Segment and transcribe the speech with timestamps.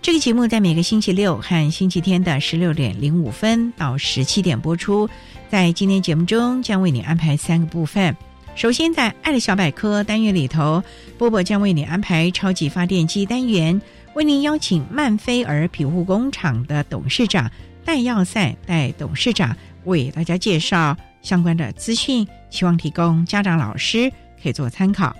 [0.00, 5.08] 这个节目在每个星期六和星期天的十六点零五分到十七点播出。
[5.50, 8.16] 在今天节目中，将为你安排三个部分。
[8.54, 10.82] 首先，在“爱的小百科”单元里头，
[11.18, 13.80] 波波将为你安排超级发电机单元，
[14.14, 17.50] 为您邀请曼菲尔庇护工厂的董事长
[17.84, 24.10] 戴耀赛戴董事长为大家介绍相关的资讯，希望提供家长、老师
[24.42, 25.14] 可以做参考。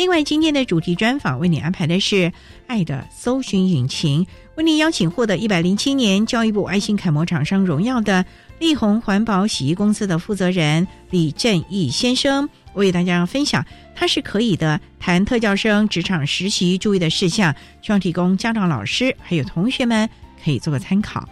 [0.00, 2.32] 另外，今天的主题专访为你安排的是
[2.66, 8.24] “爱的搜寻引擎”，为你邀请获得一百零七年教育部爱心楷模厂商荣耀的
[8.58, 13.62] 力宏环保洗衣公司的负责人李正义先生，为大家分享
[13.94, 20.08] 他是可以的谈特教生职场实习注意的事项，希望提供家长、老师还有同学们
[20.42, 21.28] 可以做个参考。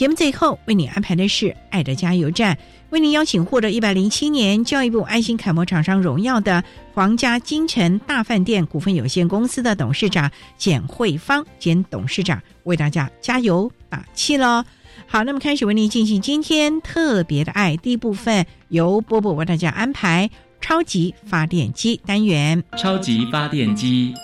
[0.00, 2.56] 节目最后为你安排的是“爱的加油站”，
[2.88, 14.64] 为您邀请获得一百零七年教育部爱心楷模厂商荣耀的皇家金城大饭店股份有限公司的董事长简慧芳简董事长为大家加油打气喽！
[15.06, 20.30] 好，那么开始为您进行今天特别的爱第一部分，由波波为大家安排
[20.62, 22.64] 超级发电机单元。
[22.78, 24.14] 超级发电机，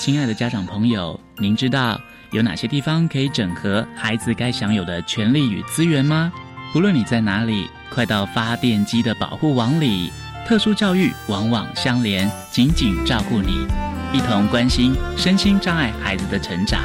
[0.00, 2.00] 亲爱的家长朋友，您知道？
[2.30, 6.30] 有哪些地方可以整合孩子该享有的权利与资源吗？
[6.74, 10.12] 无论你在哪里，快到发电机的保护网里。
[10.46, 13.66] 特殊教育网网相连，紧紧照顾你，
[14.12, 16.82] 一同关心身心障碍孩子的成长。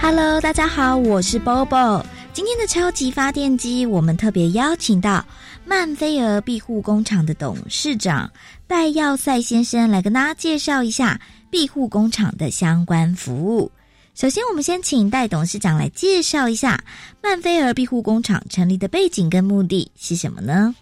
[0.00, 2.04] Hello，大家好，我是 Bobo。
[2.32, 5.24] 今天的超级发电机，我们特别邀请到
[5.64, 8.30] 曼菲尔庇护工厂的董事长
[8.68, 11.20] 戴耀赛先生来跟大家介绍一下。
[11.54, 13.70] 庇护工厂的相关服务。
[14.12, 16.82] 首先，我们先请戴董事长来介绍一下
[17.22, 20.74] 曼菲尔庇护工厂成立的背景跟目的是什么呢？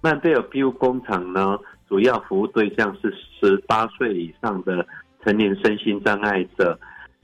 [0.00, 4.86] 曼菲尔庇护工厂呢，主要服务对象是十八岁以上的
[5.22, 6.80] 成年身心障碍者。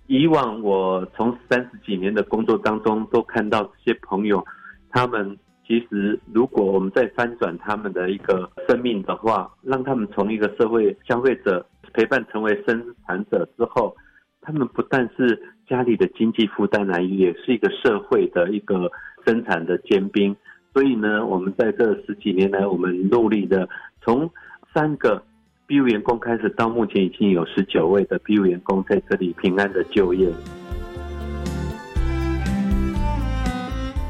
[0.07, 4.45] 以往我从三十几年的工作当中，都看到这些朋友，
[4.91, 5.35] 他们
[5.67, 11.67] 其实如果我们在翻转他们的一个生命的话，让他们从一个社会消费者。
[11.93, 13.97] 陪伴成为生产者之后，
[14.41, 18.91] 他们不但是家里的经济负担来，也是一个社会的一个
[19.27, 20.35] 生产的尖兵。
[20.73, 23.69] 所以呢，我们在这十几年来，我们努力的
[24.03, 24.31] 从
[24.73, 25.23] 三个
[25.67, 30.33] BU 员工开始，到目前已经有十九位的 BU 员工在这里平安的就业。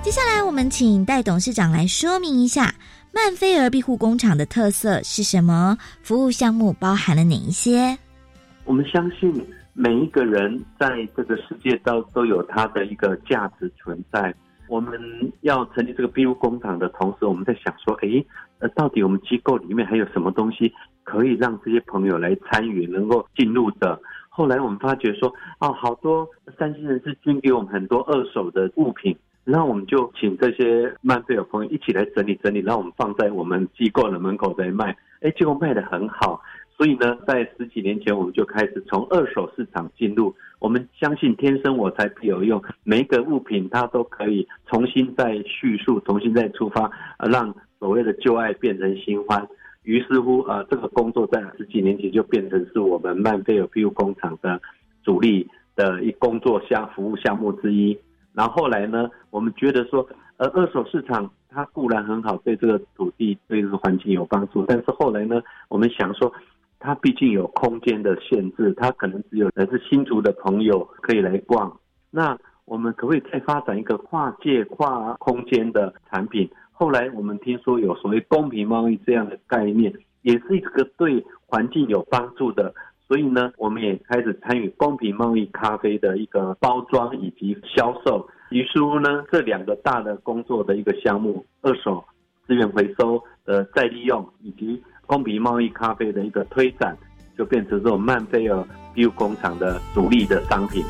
[0.03, 2.75] 接下来，我们请戴董事长来说明一下。
[3.13, 5.77] 曼菲尔庇护工厂的特色是什么？
[6.03, 7.99] 服务项目包含了哪一些？
[8.65, 9.33] 我们相信
[9.73, 14.33] 每一个人在这个世界都都有他的一个价值存在。
[14.69, 14.93] 我们
[15.41, 18.25] 要成立这个庇护工厂的同时，我们在想说，哎，
[18.61, 24.01] 呃，到底我们机构里面还有什么东西可以让这些朋友来参与，能够进入的？
[24.29, 26.25] 后来我们发觉说，哦，好多
[26.57, 29.17] 三星人士捐给我们很多二手的物品。
[29.51, 36.41] 那我们就请这些曼菲尔朋友一起来整理整理，让我们放在我们机构的门口在卖，哎，结果卖的很好。
[36.77, 40.33] 所以呢，在十几年前我们就开始从二手市场进入。
[40.61, 49.47] 我们相信天生我材必有用，每一个物品它都可以重新再叙述，重新再出发，让所谓的旧爱变成新欢。
[49.83, 54.61] 于是乎，呃，这个工作在十几年前就变成是我们曼菲尔庇护工厂的
[55.03, 57.99] 主力的一工作项服务项目之一。
[58.33, 60.07] 然后后来呢，我们觉得说，
[60.37, 66.33] 呃，二手市场它固然很好，对这个土地、对这个环境有帮助，但是后来呢，我们想说，
[66.79, 71.77] 它毕竟有空间的限制，它可能只有来自新竹的朋友可以来逛。
[72.11, 76.49] 那我们可不可以再发展一个跨界、跨空间的产品？
[76.71, 79.93] 后来我们听说有所谓公平贸易这样的概念，
[80.23, 82.73] 也是一个对环境有帮助的。
[83.11, 88.25] 所以呢，我们也开始参与公平贸易咖啡的一个包装以及销售。
[88.51, 92.05] 于是乎呢，这两个大的工作的一个项目，二手
[92.47, 96.97] 资源回收的再利用，以及公平贸易咖啡的一个推展，
[97.37, 98.65] 就变成这种曼菲尔
[98.95, 100.85] BU 工厂的主力的商品。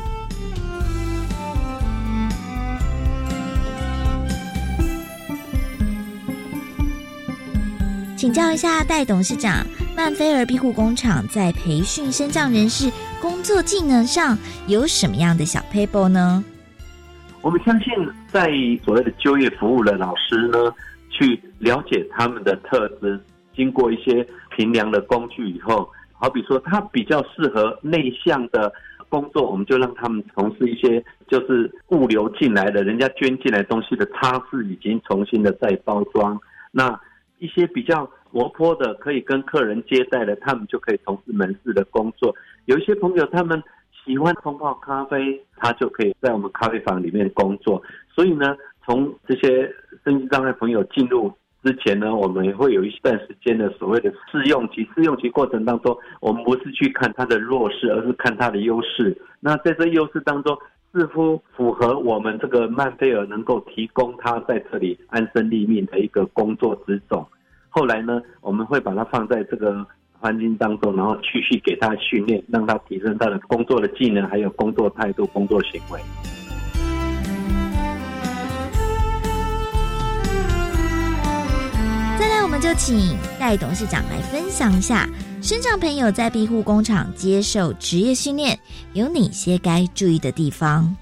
[8.21, 9.65] 请教一下戴董事长，
[9.97, 12.87] 曼菲尔庇护工厂在培训身障人士
[13.19, 14.37] 工作技能上
[14.67, 16.43] 有什么样的小 paper 呢？
[17.41, 17.91] 我们相信，
[18.27, 18.51] 在
[18.85, 20.71] 所谓的就业服务的老师呢，
[21.09, 23.19] 去了解他们的特质，
[23.55, 24.23] 经过一些
[24.55, 28.71] 评量的工具以后，好比说他比较适合内向的
[29.09, 36.39] 工作，我们就让他们从事一些就是物流进来的人家捐进来东西的擦拭，已经重新的再包装。
[36.71, 36.87] 那
[37.41, 42.33] 一些比较活泼的，可以跟客人接待的，他们就可以从事门市的工作。
[42.65, 43.61] 有一些朋友，他们
[44.05, 47.81] 喜欢冲泡咖啡，他就可以在我们咖啡房里面工作。
[48.13, 48.55] 所以呢，
[48.85, 49.73] 从这些
[50.03, 51.33] 身心障碍朋友进入
[51.63, 54.87] 之前呢，我们也会有一段时间的所谓的试用期。
[54.93, 59.19] 试用期过程当中，我们不是去看他的弱势，而是看他的优势。
[59.39, 60.55] 那在这优势当中，
[60.93, 67.25] 似乎符合我们这个曼菲尔能够提供他在这里安身立命的一个工作之种。
[67.69, 69.85] 后来呢，我们会把它放在这个
[70.19, 75.99] 环境当中，然后继续给他训练，让他提升他的工作的技能，还有工作态度、工作行为。
[82.19, 85.07] 再来，我们就请戴董事长来分享一下，
[85.41, 88.55] 身障朋友在庇护工厂接受职业训练
[88.93, 90.95] 有哪些该注意的地方。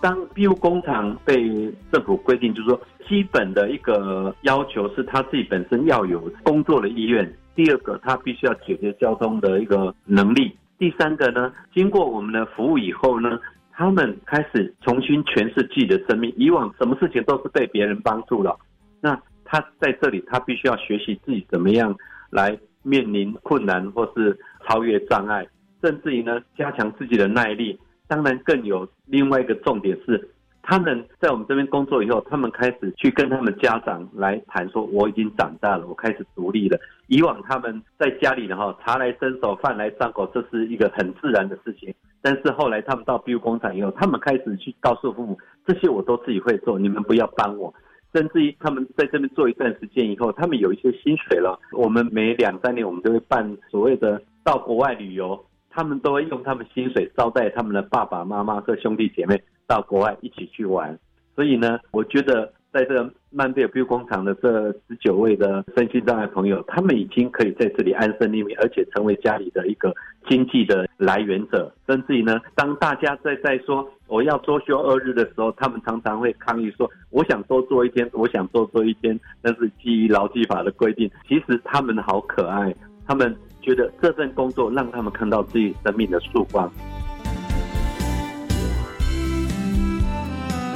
[0.00, 1.48] 当庇护工厂被
[1.92, 2.80] 政府规定，就是说。
[3.08, 7.26] 基本的一个要求是他自己本身要有工作的意愿。
[7.54, 10.54] 第二个，他必须要解决交通的一个能力。
[10.78, 13.40] 第三个呢，经过我们的服务以后呢，
[13.72, 16.30] 他们开始重新诠释自己的生命。
[16.36, 18.54] 以往什么事情都是被别人帮助了，
[19.00, 21.96] 那他在这里，他必须要学习自己怎么样
[22.28, 25.46] 来面临困难或是超越障碍，
[25.82, 27.78] 甚至于呢，加强自己的耐力。
[28.06, 30.28] 当然，更有另外一个重点是。
[30.60, 36.78] 他们在我们这边工作以后，他们开始去跟他们家长来谈说：“我已经长大了，我开始独立了。”
[37.08, 41.94] 以往他们在家里的哈，茶来伸手，饭来张口，这是一个很自然的事情。
[42.20, 47.72] 但是后来他们到 B U 工厂以后，他们开始去告诉父母：“这些我都自己会做，你们不要帮我。”
[48.12, 51.58] 甚至于他们在这边做一段时间以后，他们有一些薪水了。
[51.72, 59.40] 我们每两三年我们都会办所谓的到国外旅游，他们都会用他们薪水招待他们的爸爸妈妈和兄弟姐妹。
[59.68, 60.98] 到国外一起去玩，
[61.34, 69.92] 所以呢，我觉得在这个曼贝尔 B 工厂的这十九位的身心障碍朋友，他们已经可以在这里安身立命，而且成为家里的一个
[70.28, 71.74] 经济的来源者。
[71.88, 82.72] 甚至于呢，当大家在在说我要多休二日的时候，他们常常会抗议说：“我想多做一天，我想多做一天。”但是基于劳基法的规定，其实他们好可爱，
[83.08, 86.70] 他们觉得这份工作让他们看到自己生命的曙光。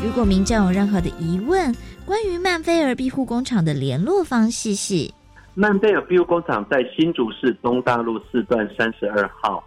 [0.04, 1.72] 如果民众有任何的疑问，
[2.04, 5.08] 关于曼菲尔庇护工厂的联络方式是：
[5.54, 9.62] 曼菲尔庇护工厂在新竹市东大路四段三十二号，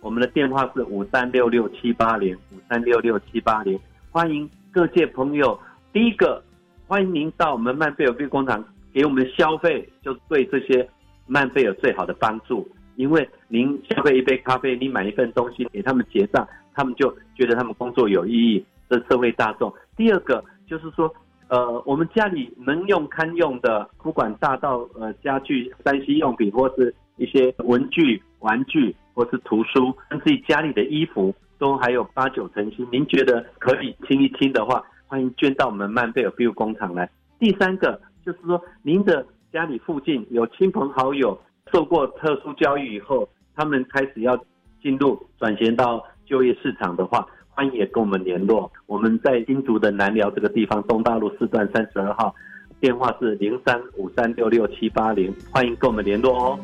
[0.00, 3.78] 我们的电话是五三六六七八零五三六六七八零。
[4.12, 5.58] 欢迎各界朋友，
[5.92, 6.40] 第一个
[6.86, 10.88] 欢迎您到我们曼菲尔庇护工厂给我们消费，就对这些
[11.26, 12.66] 曼菲尔最好的帮助。
[12.94, 18.64] 因为您消费一杯咖啡，你买一份东西给他们结账，他们就觉得他们工作有意义。
[18.88, 21.12] 这社会大众，第二个就是说，
[21.52, 32.88] 呃，我们家里能用堪用的，不管大到呃家具、三 C 用品，或是一些文具、玩具，或是图书，甚至家里的衣服，都还有八九成新。
[32.90, 37.06] 您觉得可以听一听的话，欢迎捐到我们曼贝尔 b i l 工厂来。
[37.38, 41.38] 第三个就是说，您的家里附近有亲朋好友
[41.70, 44.34] 受过特殊教育以后，他们开始要
[44.82, 47.26] 进入转型到就业市场的话。
[47.54, 52.34] 欢迎也跟我们联络，我们在新竹的南寮这个地方，东大路四段三十二号，
[52.80, 56.58] 电话是零三五三六六七八零，欢迎跟我们联络哦。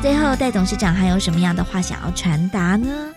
[0.00, 3.12] 最后，戴董事长还有什么样的话想要传达呢？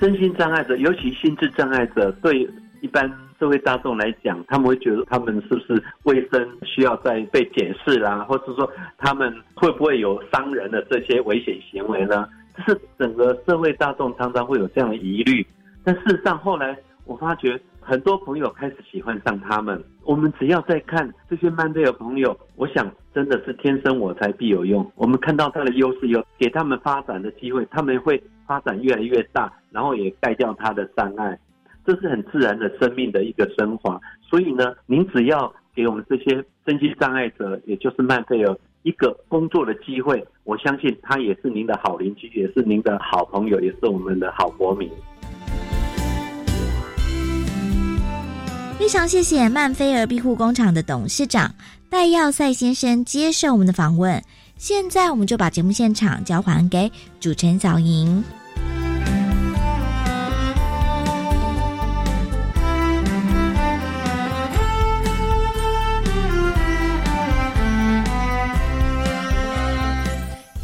[0.00, 2.48] 身心障碍者，尤其心智障碍者，对
[2.80, 12.28] 一般社会大众来讲，他们会觉得他们是不是卫生需要再被检视啦，或者说他们会不会有伤人的这些危险行为呢？
[12.56, 15.44] 这是整个社会大众常常会有这样的疑虑。
[15.82, 19.82] 但事实上，后来我发觉很多朋友开始喜欢上他们。
[20.04, 24.88] 我们只要在看这些曼贝尔朋友，我想真的是天生我材必有用。
[24.94, 31.38] 我们看到他的优势，有给他们发展的机会，他们会发展越来越大，然后也盖掉他的障碍，
[31.86, 34.00] 这是很自然的生命的一个升华。
[34.22, 44.90] 所以呢，您只要给我们这些身心障碍者，也就是曼菲尔一个工作的机会，我相信他也是您的好邻居，也是您的好朋友，也是我们的好国民。
[48.78, 51.54] 非常谢谢曼菲尔庇护工厂的董事长
[51.88, 54.20] 戴耀赛先生接受我们的访问。
[54.56, 58.22] 现在我们就把节目现场交还给主持人小莹。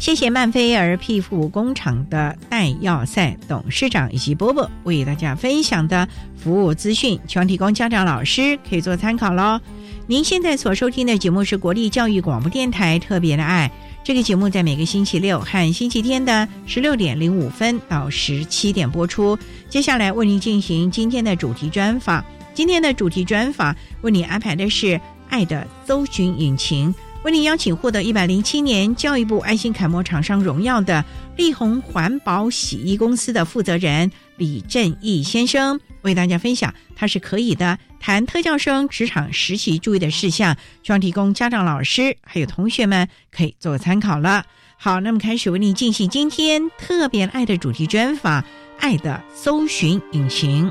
[0.01, 9.61] 谢谢曼菲尔庇护工厂的戴耀赛董事长以及波波为大家分享的服务资讯，希望提供家长老师可以做参考喽。
[10.07, 13.71] 您现在所收听的节目是国立教育广播电台特别的爱，
[14.03, 19.37] 这个节目在每个星期六和星期天的十六点零五分到十七点播出。
[19.69, 26.91] 接下来为您进行今天的主题专访，今天的主题专访为您安排的是爱的搜寻引擎。
[27.23, 31.05] 为您邀请获得一百零七年教育部爱心楷模厂商荣耀的
[31.37, 44.43] 力宏环保洗衣公司的负责人李正义先生，为大家分享他是可以的谈特教生职场实习注意的事项，希望提供家长、老师还有同学们可以做参考了。
[44.77, 48.41] 好，那么开始为您进行今天特别爱的主题专访，
[48.79, 50.67] 《爱的搜寻引擎》。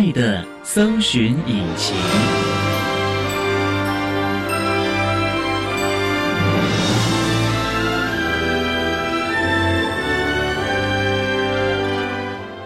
[0.00, 1.94] 爱的搜寻引擎。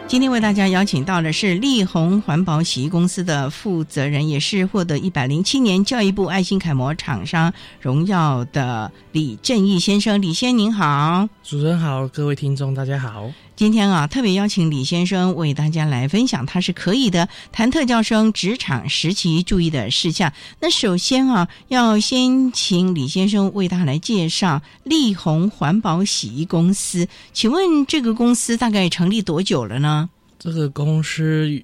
[0.07, 10.23] 今天为大家邀请到的是力宏环保洗衣公司的负责人，也是获得一百零七年教育部爱心楷模厂商荣耀的李正义先生。
[10.23, 13.29] 李先您好，主持人好，各位听众大家好。
[13.57, 20.33] 今天啊，特别邀请李先生为大家来分享，他是可以的谈特教生职场实习注意的事项。
[20.61, 27.07] 那首先啊，要先请李先生为大家来介绍力宏环保洗衣公司。
[27.33, 30.11] 请问这个公司大概成立多久了呢？
[30.37, 31.63] 这个公司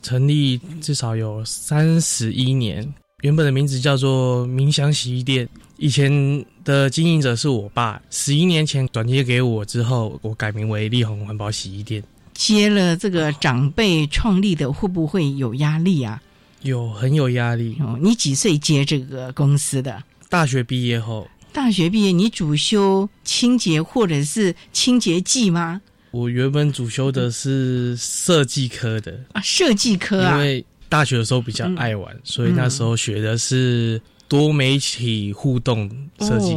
[0.00, 5.48] 成立至少有三十一年，原本的名字叫做明祥洗衣店。
[5.76, 12.02] 以前的经营者是我爸，十一年前转接给我之后，我改名为力宏环保洗衣店。
[12.34, 16.20] 接了这个长辈创立的，会不会有压力啊？
[16.62, 17.76] 有，很有压力。
[17.80, 20.02] 哦，你几岁接这个公司的？
[20.28, 21.28] 大学毕业后。
[21.52, 25.80] 大学毕业，你主修清洁或者是清洁剂吗？
[26.10, 34.00] 我原本主修的是设计科的啊，设计科啊，因为大学的时候比较爱玩，所以那时候学的是
[34.32, 36.56] 多媒体互动设计。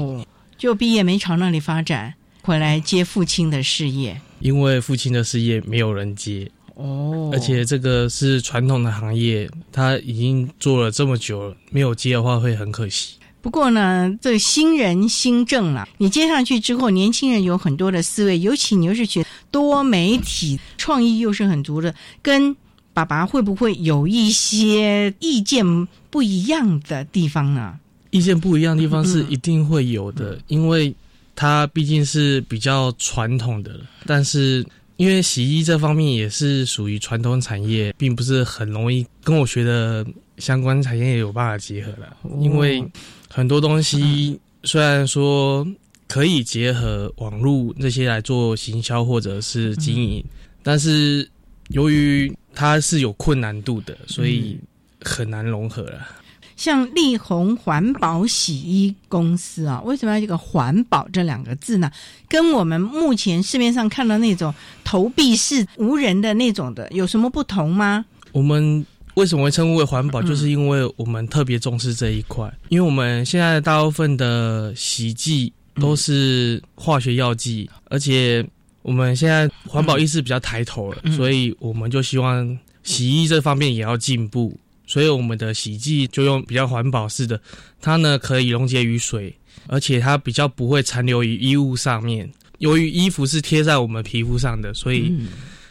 [0.58, 4.18] 就毕业没朝那里发展，回来接父亲的事业。
[4.40, 13.18] 因为父亲的事业没有人接哦，而且这个是传统的行业，他已经做了这么久了，没有接的话会很可惜。
[13.42, 22.56] 不过呢，这新人新政了，你接上去之后，年轻人有很多的思维，尤其你又是学多媒体，创意又是很足的，跟
[22.96, 25.64] 爸爸会不会有一些意见
[26.10, 27.78] 不一样的地方呢？
[28.10, 30.96] 意见不一样的地方是一定会有的，因为
[31.36, 40.04] 它毕竟是比较传统的，但是因为洗衣这方面也是属于传统产业，并不是很容易跟我学的
[40.38, 42.84] 相关产业有办法结合了，因为。
[43.28, 45.68] 很多东西虽然说
[46.08, 50.24] 可以结合网络这些来做行销或者是经营，
[50.64, 51.30] 但是
[51.68, 54.58] 由于它是有困难度的，所以
[55.02, 56.08] 很难融合了。
[56.56, 61.92] 像力宏环保洗衣公司啊，为什么要这个“环保”这两个字呢？
[62.30, 68.06] 跟我们目前市面上看到那种投币式无人的那种的有什么不同吗？
[68.32, 68.86] 我们。
[69.16, 70.22] 为什么会称呼为环保？
[70.22, 78.46] 就是因为我们特别重视这一块，因为我们现在大部分的洗剂都是化学药剂，而且
[78.86, 87.42] 我们现在环保意识比较抬头了，所以我们就希望洗衣这方面也要进步，所以我们的洗剂就用比较环保式的，
[87.82, 92.32] 它呢可以溶解于水，而且它比较不会残留于衣物上面。
[92.60, 95.12] 由于衣服是贴在我们皮肤上的，所以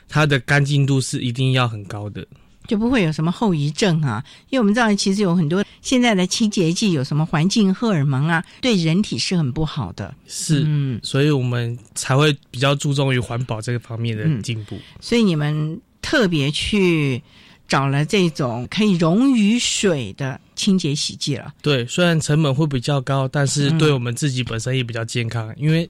[0.09, 2.27] 它的干净度是一定要很高的。
[2.67, 10.15] 就不会有什么后遗症啊，因为我们知道其实有很多现在的清洁剂有什么环境荷尔蒙啊，对人体是很不好的。
[10.27, 14.79] 是，嗯，所以我们才会比较注重于环保这个方面的进步。
[15.01, 17.23] 所以你们特别去
[17.69, 21.53] 找了这种可以溶于水的清洁洗剂了。
[21.63, 25.89] 对，虽然成本会比较高，但是对我们自己本身也比较健康，因为。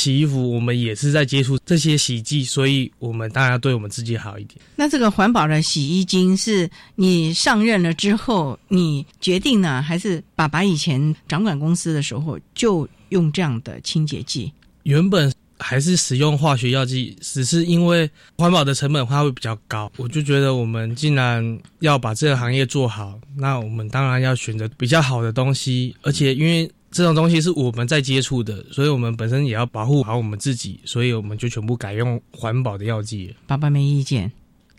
[0.00, 4.58] 洗衣服，我们也是在接触这些洗剂，所以我们当然要对我们自己好一点。
[4.74, 14.50] 那这个环保的洗衣精是你上任了之后你决定呢，还是爸爸以前掌管公司的时候就用这样的清洁剂？
[14.84, 26.70] 原本还是使用化学药剂，只是因为环保的成本它会比较高，我就觉得我们既然要把这个行业做好，那我们当然要选择比较好的东西，而且因为。
[26.90, 33.34] 这种东西是我们在接触的，所以我们本身也要保护好我们自己，所以我们就全部改用环保的药剂。
[33.46, 34.30] 爸爸没意见，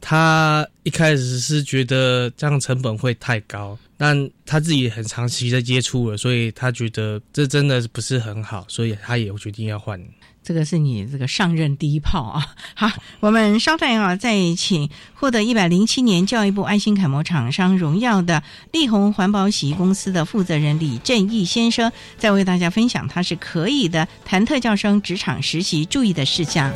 [0.01, 9.99] 他一开始是觉得这样成本会太高，但他自己很长期在接触了，所以他觉得这真的不是很好，所以他也决定要换。
[10.43, 12.45] 这个是你这个上任第一炮啊！
[12.73, 26.71] 好，我们稍待啊，再请获得一百零七年教育部爱心楷模厂商荣耀的力宏环保洗衣公司的负责人李正义先生，再为大家分享他是可以的谈特教生职场实习注意的事项。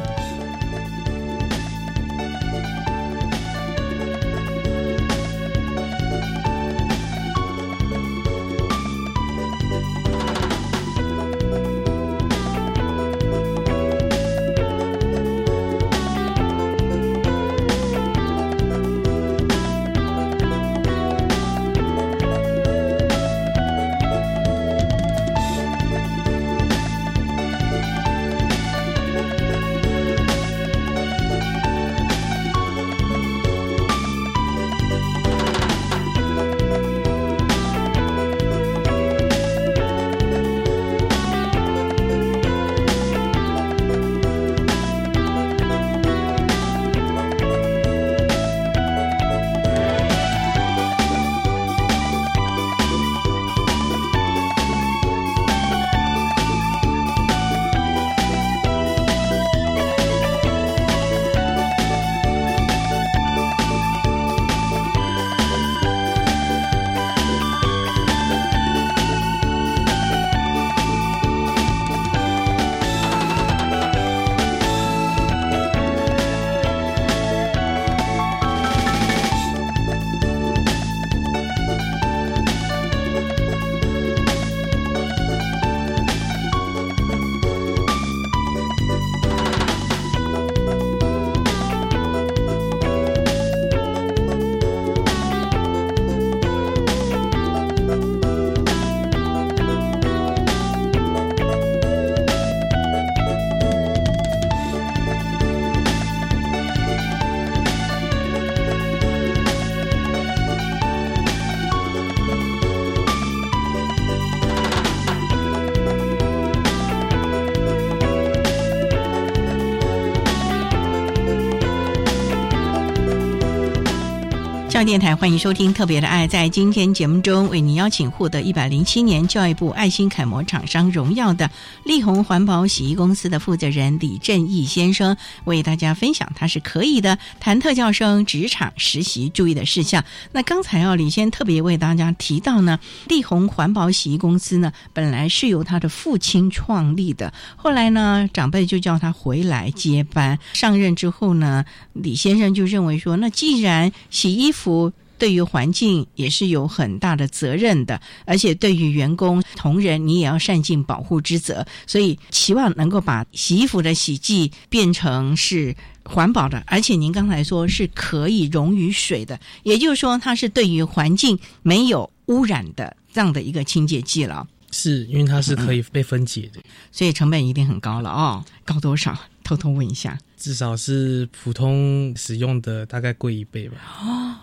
[124.86, 126.28] 电台欢迎收听《特别的爱》。
[126.30, 131.50] 在今天节目中，为您邀请获得一百零七年教育部爱心楷模厂商荣耀的
[131.84, 140.06] 力宏环保洗衣公司的负责人李正义先生，为大家分享他是可以的谈特教生职场实习注意的事项。
[140.32, 150.38] 那刚才啊，李先特别为大家提到呢，力宏环保洗衣公司呢，本来是由他的父亲创立的，后来呢，长辈就叫他回来接班。
[150.54, 154.75] 上任之后呢，李先生就认为说，那既然洗衣服
[155.18, 161.66] 对于环境也是有很大的责任的，而且对于员工同仁，你也要善尽保护之责。
[161.88, 174.46] 所以期望能够把洗衣服的洗剂变成是环保的，而且您刚才说是可以溶于水的，也就是说它是对于环境没有污染的这样的一个清洁剂了。
[174.72, 176.60] 是因为它是可以被分解的，
[176.92, 178.44] 所以成本一定很高了哦。
[178.66, 179.18] 高多少？
[179.42, 180.20] 偷偷问一下。
[180.38, 183.78] 至少是普通使用的大概贵一倍吧。
[184.02, 184.36] 哦，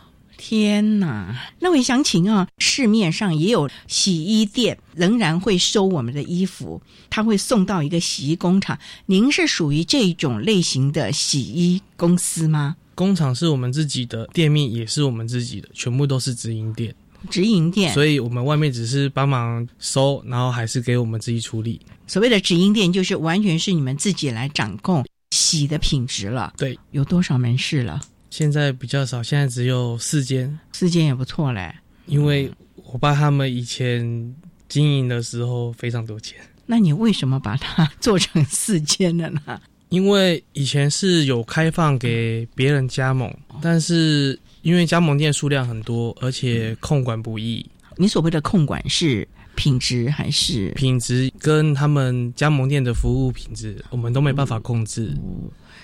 [0.44, 1.52] 天哪！
[1.61, 8.76] 那我想请啊，市面上也有洗衣店仍然会收我们的衣服，他会送到一个洗衣工厂。
[9.07, 12.74] 您是属于这种类型的洗衣公司吗？
[12.96, 16.92] 工厂是我们自己的，店面也是我们自己的，全部都是直营店。
[17.31, 21.81] 直营店，所以我们外面只是帮忙收，然后还是给我们自己处理。
[22.09, 26.52] 所谓的直营店，就是完全是你们自己来掌控洗的品质了。
[26.57, 28.00] 对，有多少门市了？
[28.33, 31.71] 现在比较少，现在只有四间，四间也不错嘞。
[32.07, 34.35] 因为我爸他们以前
[34.71, 36.38] 经营的时候非常多钱。
[36.64, 39.61] 那你为什么把它做成四间的呢？
[39.90, 47.68] 因为以前是有开放给别人加盟，但是因为加盟店数量很多，而且控管不易。
[47.99, 51.31] 你所谓的控管是品质还是品质？
[51.38, 55.14] 跟他们加盟店的服务品质，我们都没办法控制。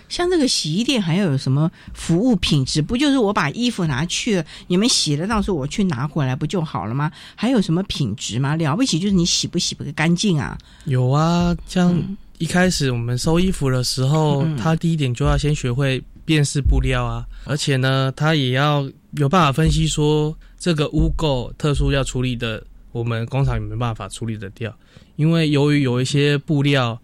[0.09, 2.81] 像这个洗衣店还要有什么服务品质？
[2.81, 7.13] 不就是我把衣服拿去你们洗了，到时候我去拿回来不就好了吗？
[7.35, 8.57] 还有什么品质吗？
[8.57, 10.57] 了不起就是你洗不洗不干净啊？
[10.85, 11.95] 有啊，像
[12.39, 24.75] 一开始我们收衣服的时候，他第一点就要先学会辨识布料啊，而且呢，他也要有办法分析说这个污垢特殊要处理的，我们工厂也没办法处理得掉，
[25.17, 26.99] 因为由于有一些布料。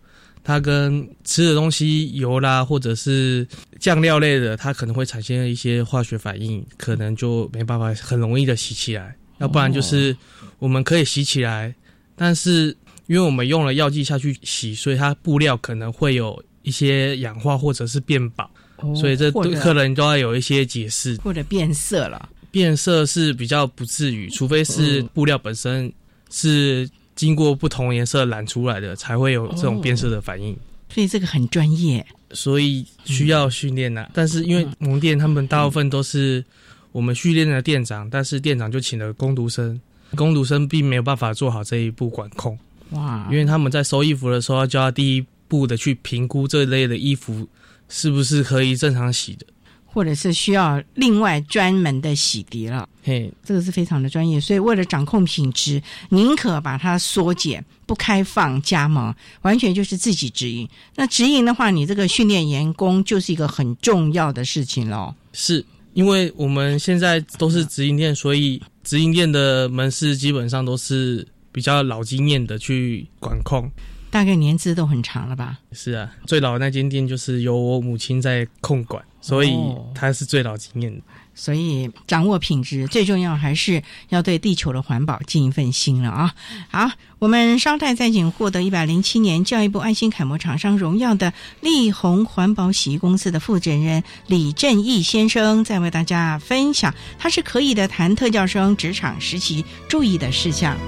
[0.46, 3.48] 它跟吃的东西油啦，或者是
[3.80, 9.16] 酱料类的，它可能会产生一些化学反应，可能就没办法很容易的洗起来。
[9.38, 10.14] 要不然就是
[10.58, 11.74] 我们可以洗起来，
[12.14, 12.76] 但是
[13.06, 18.48] 因为我们用了药剂下去洗，所以它布料可能会有一些氧化或者是变薄，
[18.94, 21.16] 所以这对客人都要有一些解释。
[21.24, 25.90] 或者变色了，变色是比较不至于，除非是布料本身
[26.30, 26.86] 是。
[27.14, 30.56] 经过不同颜色染出来的，才会有这种变色的反应。
[30.88, 34.08] 所以这个很专业，所以需要训练呐。
[34.12, 36.44] 但是因为农店他们大部分都是
[36.92, 39.80] 我们训练的店长，但是店长就请了工读生，
[40.14, 42.56] 工读生并没有办法做好这一步管控。
[42.90, 43.26] 哇！
[43.30, 47.48] 因为他们在收衣服的时候，就要第一步的去评估这类的衣服
[47.88, 49.46] 是不是可以正常洗的。
[49.94, 54.40] 或者是需要另外专门的洗涤了，嘿，这个是非常的专业。
[54.40, 60.68] 所以为了掌控品质，宁可把它缩减，不开放加盟，完全就是自己直营。
[60.96, 65.14] 那直营的话，你这个训练员工就是一个很重要的事情喽。
[65.32, 73.70] 是因为我们现在都是直营店，所以直营店的门市基本上都是比较老经验的去管控。
[74.14, 75.58] 大概年资都很长了吧？
[75.72, 79.58] 是啊，最老的那间店就是由我母亲在控管，所以
[79.92, 81.02] 她是最老经验的。
[81.34, 86.32] 所以掌握品质最重要，还是要对地球的环保尽一份心了啊！
[86.70, 100.78] 好，我们稍待再请获得一百零七年教育部爱心楷模厂商荣耀的力宏环保洗衣公司的负责人李正义先生，再为大家分享他是可以的谈特教生职场实习注意的事项。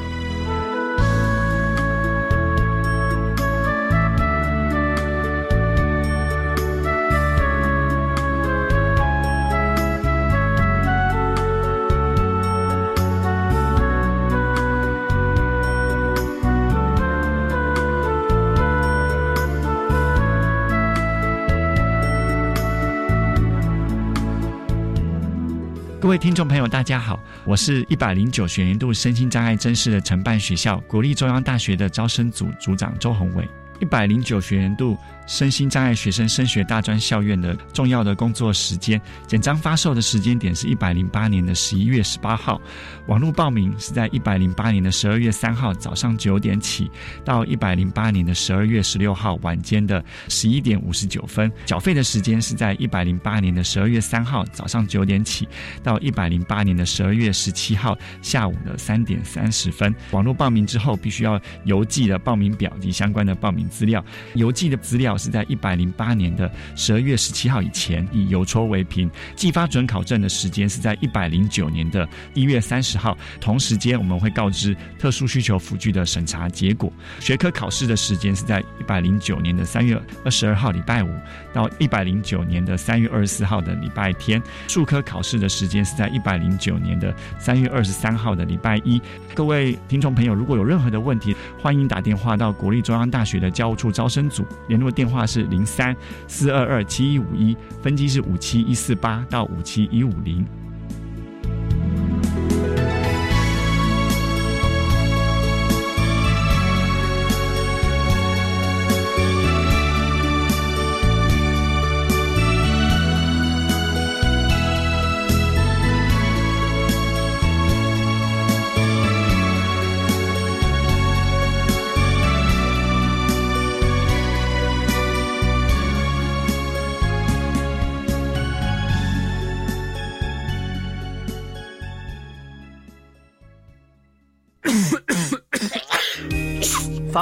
[26.06, 33.44] 各位听众朋友，大家好，我是一百零九学年度身心障碍真试的承办学校国立中央大学的招生组组长周宏伟。
[33.80, 34.96] 一百零九学年度。
[35.28, 42.60] 身心障碍学生升学大专校院的重要的工作时间，简章发售的时间点是一百零八年的十一月十八号，
[43.08, 46.88] 网络报名是在一百零八年的十二月三号早上九点起，
[47.24, 51.50] 到一百零八年的十二月十六号晚间的十一点五十九分。
[51.64, 55.48] 缴费的时间是在一百零八年的十二月三号早上九点起，
[55.82, 59.92] 到一百零八年的十二月十七号下午的三点三十分。
[60.12, 65.16] 网络报名之后，必须要邮寄的报名表及相关的报名资料，邮寄的资料。
[65.16, 69.10] 是在一百零八年的十二月十七号以前，以邮戳为凭。
[69.34, 73.16] 寄发准考证的时间是在一百零九年的一月三十号。
[73.40, 76.92] 同时间，我们会告知特殊需求辅具的审查结果。
[77.18, 81.08] 学科考试的时间是在一百零九年的三月二十二号礼拜五
[81.52, 84.40] 到一百零九年的三月二十四号的礼拜天。
[84.68, 89.00] 数科考试的时间是在一百零九年的三月二十三号的礼拜一。
[89.34, 95.06] 各位听众朋友，如果有任何的问题，欢迎打电话到国立中央大学的教务处招生组联络电。
[95.06, 100.44] 话是零三四二二七一五一，分机是五七一四八到五七一五零。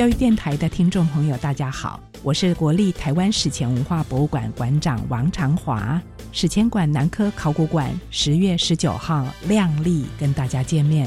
[0.00, 6.00] 教育电台的听众朋友，大家好，我是国立台湾史前文化博物馆馆长王长华。
[6.32, 11.06] 史前馆南科考古馆十月十九号亮丽跟大家见面。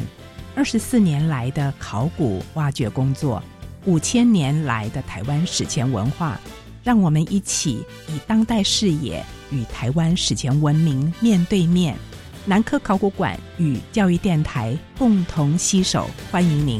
[0.54, 3.42] 二十四年来的考古挖掘工作，
[3.86, 6.40] 五千年来的台湾史前文化，
[6.84, 11.98] 让我们一起以当代视野与台湾史前文明面对面。
[12.46, 16.80] 南科考古馆与教育电台共同携手，欢迎您。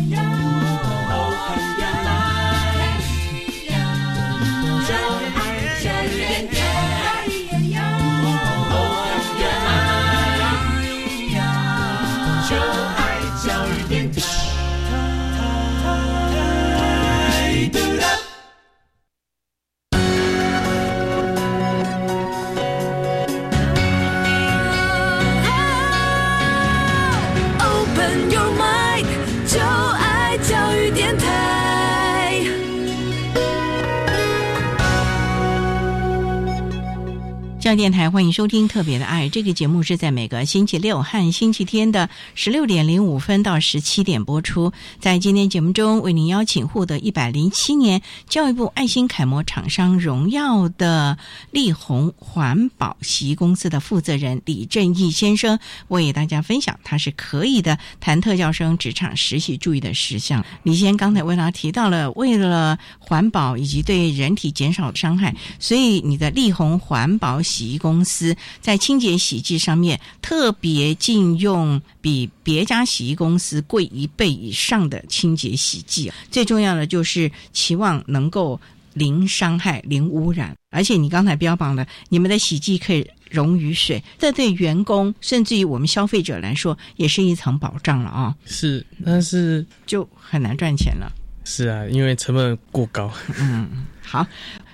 [37.75, 44.73] 电台欢迎收听《特别的爱》这个节目，是在每个星期六和星期天的十六点零五分到十七点播出。
[44.99, 51.17] 在今天节目中，为您邀请获得一百零七年教育部爱心楷模厂商荣耀的
[51.51, 55.57] 力宏环保洗衣公司的负责人李正义先生，
[55.87, 60.43] 为大家分享他是可以的谈特教生职场实习注意的事项。
[60.63, 78.59] 李先刚才为他提到了，为了环保以及对人体减少伤害，所以你的力宏环保洗洗衣公司在清洁洗剂上面特别禁用比别家洗衣公司贵一倍以上的清洁洗剂，最重要的就是期望能够
[78.93, 80.55] 零伤害、零污染。
[80.71, 88.35] 而且你刚才标榜的，你们的洗剂可以溶于水，这对员工甚至于我们消费者来说也是一层保障了啊！
[88.45, 91.11] 是，但是就很难赚钱了。
[91.43, 93.11] 是啊，因为成本过高。
[93.37, 94.25] 嗯，好，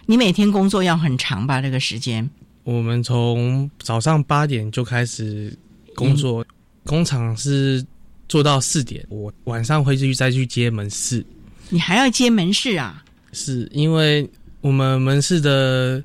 [0.06, 1.62] 你每天工作要很长吧？
[1.62, 2.30] 这个时间。
[2.68, 5.58] 我们从早上八点就开始
[5.96, 6.46] 工作，
[6.84, 7.82] 工厂是
[8.28, 9.06] 做到四点。
[9.08, 11.26] 我晚上会去再去接门市。
[11.70, 13.06] 你还要接门市啊？
[13.32, 16.04] 是因为我们门市的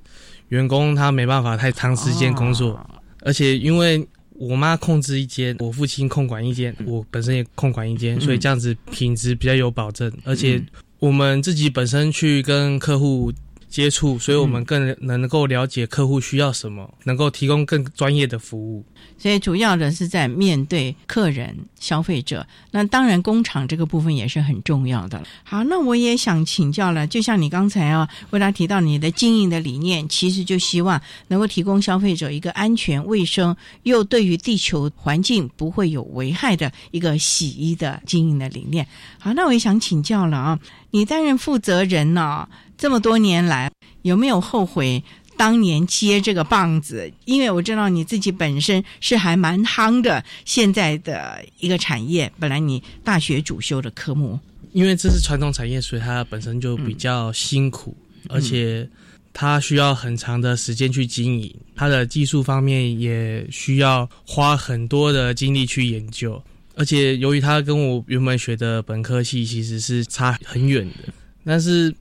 [0.51, 2.81] 员工他没办法太长时间工作，
[3.23, 10.13] 而且因为我妈控制一间，我父亲控管一间，我本身也控管一间，所以这样子品质比较有保证。
[10.23, 10.63] 而且
[11.01, 13.33] 我们自己本身去跟客户。
[13.73, 18.85] 接触，所以我们更能够了解客户需要什么，能够提供更专业的服务。
[19.17, 22.47] 所以主要的是在面对客人、消费者。
[22.71, 25.23] 那当然，工厂这个部分也是很重要的。
[25.43, 38.87] 好，那我也想请教了，就像你刚才啊，为他提到你的经营的理念，其实就希望能够提供消费者一个安全、卫生又对于地球环境不会有危害的一个洗衣的经营的理念。
[39.19, 40.59] 好，那我也想请教了啊，
[40.93, 42.47] 你担任负责人呢？
[42.77, 43.71] 这么多年来，
[44.03, 45.03] 有没有后悔
[45.39, 47.11] 当年接这个棒子？
[47.25, 54.39] 因为我知道你自己本身是还蛮夯的，现在的一个产业，本来你大学主修的科目，
[54.73, 57.97] 因为这是传统产业，所以它本身就比较辛苦，
[58.29, 58.87] 而且
[59.33, 66.43] 它需要很长的时间去经营，它的技术方面也需要花很多的精力去研究，
[66.75, 71.13] 而且由于他跟我原本学的本科系其实是差很远的，
[71.45, 71.95] 但是。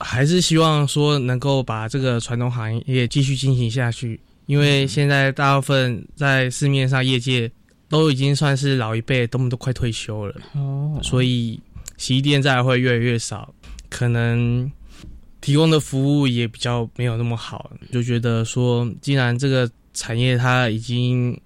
[0.00, 7.50] 还是希望说能够把这个传统行业继续进行下去，因为现在大部分在市面上业界
[7.88, 11.60] 都已经算是老一辈，他们都快退休了，哦，所以
[11.96, 13.52] 洗衣店再会越来越少，
[13.90, 14.70] 可能
[15.40, 21.36] 提供的服务也比较没有那么好，就觉得说，既然这个产业它已经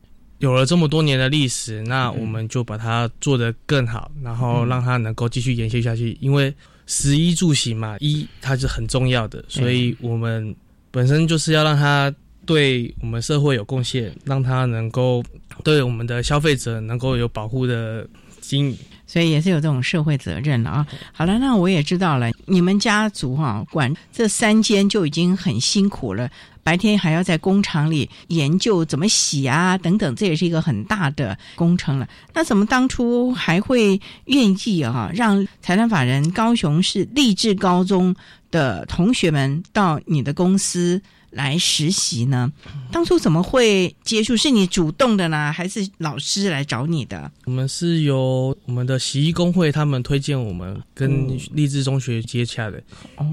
[0.43, 6.19] 有了这么多年的历史，那我们就把它做得更好，然后让它能够继续延续下去。
[6.21, 6.53] 因为
[6.85, 10.53] 食衣住行嘛，衣它是很重要的，所以我们
[10.91, 12.13] 本身就是要让它
[12.45, 15.23] 对我们社会有贡献，让它能够
[15.63, 18.05] 对我们的消费者能够有保护的
[18.41, 18.77] 经营。
[19.07, 20.87] 所以也是有这种社会责任了啊。
[21.13, 26.29] 好了，那我也知道了，你们家族哈管这三间就已经很辛苦了，
[26.63, 32.09] 白天还要在工厂里研究怎么洗啊等等，这也是一个很大的工程了。
[32.33, 38.15] 那怎么当初还会愿意啊让财团法人高雄市励志高中
[38.51, 41.03] 的同学们到你的公司？
[41.33, 42.53] 来实习呢？
[42.91, 44.37] 当初怎么会接触？
[44.37, 47.33] 是你主动的呢，还是老师来找你的？
[47.47, 52.83] 我们是由我们的洗衣工会他们推荐我们跟励志中学接洽的，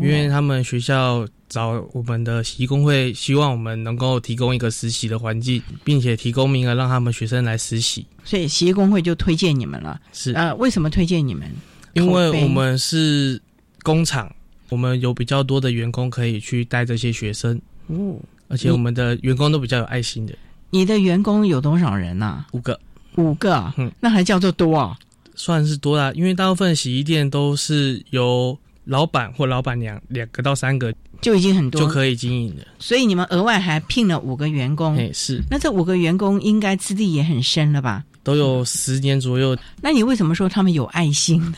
[0.01, 8.05] 因为他们学校找我们的洗衣工会，希望我们能够提供一个实习的环境，并且提供名额让他们学生来实习。
[8.23, 9.99] 所以洗衣工会就推荐你们了。
[10.13, 11.51] 是呃，为什么推荐你们？
[11.93, 13.41] 因为我们是
[13.81, 14.31] 工厂，
[14.69, 17.59] 我们有比较多的员工可以去带这些学生。
[17.87, 18.15] 哦，
[18.47, 20.35] 而且我们的员工都比较有爱心的。
[20.69, 22.45] 你的员工有多少人呢？
[22.51, 22.79] 五个，
[23.15, 24.95] 五个，嗯，那还叫做多啊？
[25.33, 32.65] 算是多啦，因为大部分洗衣店都是由老板或老板娘两个到三个就已经很多就可以经营的。
[32.79, 35.41] 所以你们额外还聘了五个员工，哎，是。
[35.49, 38.03] 那这五个员工应该资历也很深了吧？
[38.23, 39.57] 都有十年左右。
[39.81, 41.55] 那你为什么说他们有爱心呢？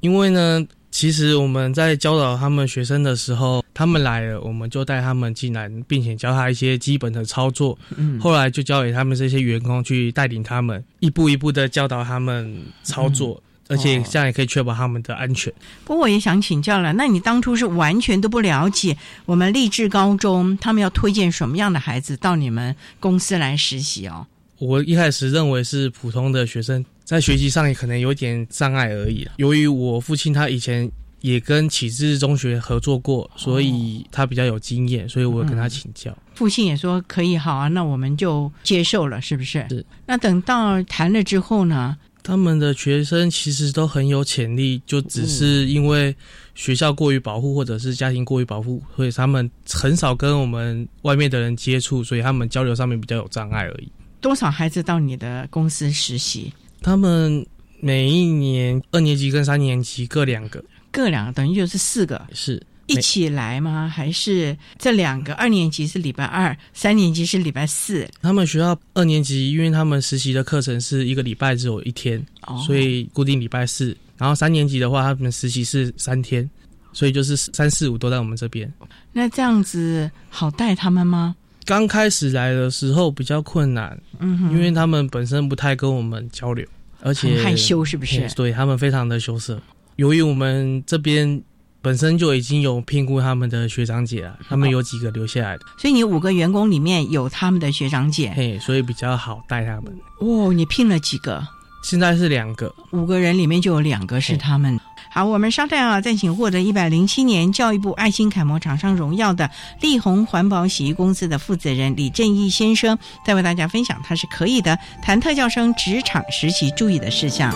[0.00, 0.66] 因为呢。
[0.94, 7.78] 其实我们在教导他们学生的时候，他们来了，我们就带他们进来，并且教他一些基本的操作。
[7.96, 15.52] 嗯，后来就交给他们这些员工去带领他们，一步一步的教导他们操作，而且这样也可以确保他们的安全。
[15.84, 24.26] 不过我也想请教了，那你当初是完全都不了解我们励志高中他们要推荐什么样的孩子到你们公司来实习哦？
[24.58, 26.84] 我一开始认为是普通的学生。
[27.04, 29.28] 在学习上也可能有点障碍而已。
[29.36, 30.88] 由于我父亲他以前
[31.20, 36.16] 也跟启智中学合作过，所以他比较有经验，所以我跟他请教。
[36.34, 39.66] 父亲也说可以，好啊，那我们就接受了，是不是？
[39.68, 39.84] 是。
[40.06, 41.96] 那等到谈了之后呢？
[42.22, 46.14] 他们的学生其实都很有潜力，就只是因为
[46.54, 53.90] 学校过于保护，或者是家庭过于保护，所以他们很少跟我们外面的人接触，所以他们交流上面比较有障碍而已。
[54.20, 56.52] 多少孩子到你的公司实习？
[56.80, 57.44] 他们
[57.80, 63.88] 每一年二年级跟三年级各两个，各两个等于就是四个，是一起来吗？
[63.88, 68.08] 还是这两个二年级是礼拜二，三年级是礼拜四？
[68.20, 72.24] 他们学校二年级，因为他们实习的课程是一个礼拜只有一天，
[72.66, 73.96] 所以固定礼拜四。
[74.18, 76.48] 然后三年级的话，他们实习是三天，
[76.92, 78.72] 所以就是三四五都在我们这边。
[79.12, 81.34] 那这样子好带他们吗？
[81.64, 86.66] 刚开始来的时候比较困难，嗯，因为他们本身不太跟我们交流，
[87.00, 88.28] 而且害羞，是不是？
[88.34, 89.60] 对他们非常的羞涩。
[89.96, 91.40] 由于我们这边
[91.82, 99.92] 本身就已经有聘雇他们的学长姐了，他们有几个留下来的，所以你五个员工里面有他们的学长姐，嘿，所以比较好带他们。
[100.20, 101.44] 哦，你聘了几个？
[101.82, 104.78] 现在是两个，五个人里面就有两个是他们。
[105.10, 117.52] 好，我们稍待啊，再请获得一百零七年教育部爱心楷模厂商荣耀的力宏环保洗衣公司的负责人李正义先生，再为大家分享他是可以的谈特教生职场实习注意的事项。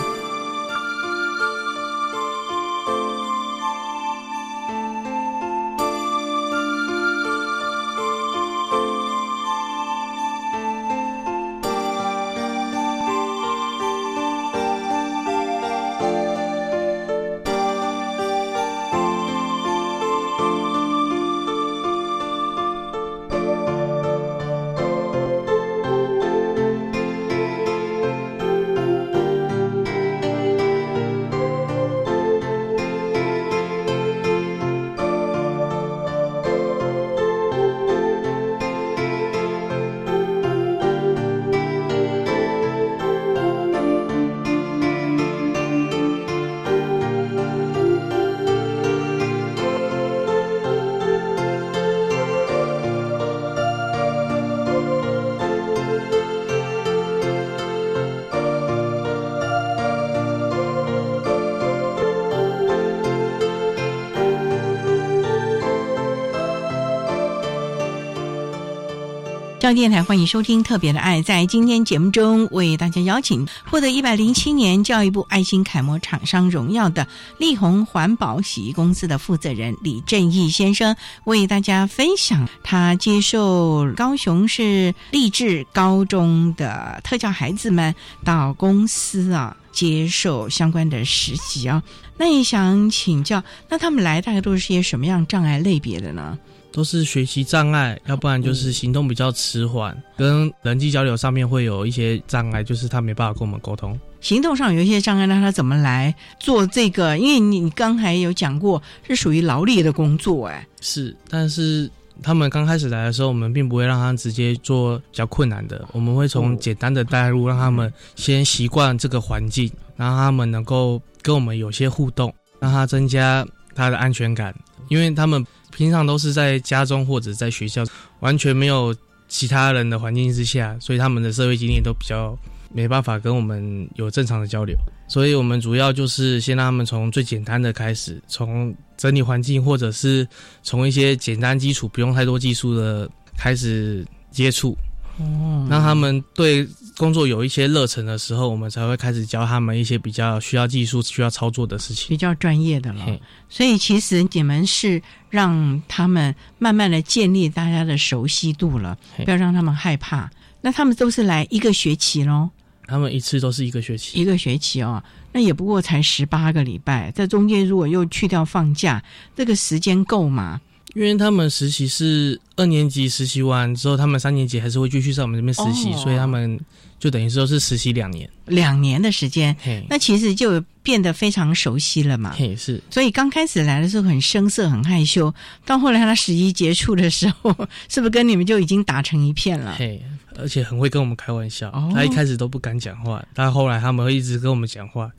[69.73, 71.19] 电台欢迎收听《特别的爱》。
[71.23, 77.05] 在今天节目中，为大家邀请获得一百零七年教育部爱心楷模厂商荣耀的
[77.37, 80.95] 力宏环保洗衣公司的负责人李正义先生，
[81.25, 87.93] 为大家分享他接受高雄市励志高中的特教孩子们
[88.23, 91.83] 到公司啊接受相关的实习啊。
[92.17, 96.37] 那也想请教，那他们来大概都是些什么样障碍类别的呢？
[96.77, 103.99] 都是学习障碍，要不然就是行动比较迟缓，跟人际交流上面会有一些障碍，就是他没办法跟我们沟通。
[104.21, 107.17] 行动上有一些障碍，那他怎么来做这个？
[107.17, 111.17] 因为你刚才有讲过，是属于劳力的工作，哎，是。
[111.27, 111.89] 但是
[112.21, 124.53] 他们刚开始来的时候，我们并不会让他直接做比较困难的，我们会从简单的带入，让他们先习惯这个环境，让他们能够跟我们有些互动，让他增加他的安全感，
[124.89, 125.43] 因为他们。
[125.77, 127.83] 平常都是在家中或者在学校，
[128.21, 128.95] 完全没有
[129.27, 132.35] 其他人的环境之下，所以他们的社会经验都比较
[132.73, 134.75] 没办法跟我们有正常的交流。
[135.07, 140.27] 所以我们主要就是先让他们从最简单的开始，从整理环境，或者是
[140.63, 143.07] 从一些简单基础、不用太多技术的
[143.37, 144.75] 开始接触。
[145.19, 146.67] 哦，让他们对
[146.97, 153.05] 工作有一些热忱的时候，我们才会开始教他们一些比较需要技术、需要操作的事情，比较专业的了。
[153.47, 160.29] 所以其实你们是让他们慢慢的建立大家的熟悉度了，不要让他们害怕。
[160.61, 162.49] 那他们都是来一个学期喽？
[162.87, 169.03] 他们一次都是一个学期，一个学期哦，那也不过才十八个礼拜，在中间如果又去掉放假，
[169.35, 170.59] 这个时间够吗？
[170.97, 176.59] 因为他们实习是二年级实习完之后，他们三年级还是会继续在我们这边实习，所以他们
[176.97, 179.55] 就等于说是实习两年，两年的时间，
[179.87, 182.33] 那其实就变得非常熟悉了嘛。
[182.35, 182.81] 嘿，是。
[182.89, 185.31] 所以刚开始来的时候很生涩、很害羞，
[185.63, 187.51] 到后来他实习结束的时候，
[187.87, 189.75] 是不是跟你们就已经打成一片了？
[189.77, 190.01] 嘿，
[190.35, 191.71] 而且很会跟我们开玩笑。
[191.93, 195.11] 他一开始都不敢讲话，但后来他们会一直跟我们讲话，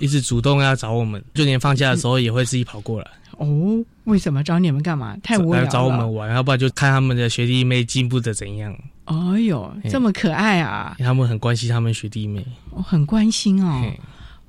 [0.00, 3.10] 一直主动要找我们，就连放假的时候也会自己跑过来。
[3.38, 5.16] 哦，为什么找你们干嘛？
[5.22, 5.68] 太无聊了。
[5.68, 8.74] 找我们玩，要不然就看他们的学弟妹进步的怎样。
[9.04, 10.96] 哎呦，这么可爱啊！
[10.98, 12.44] 他们很关心他们学弟妹，
[12.84, 13.92] 很关心哦。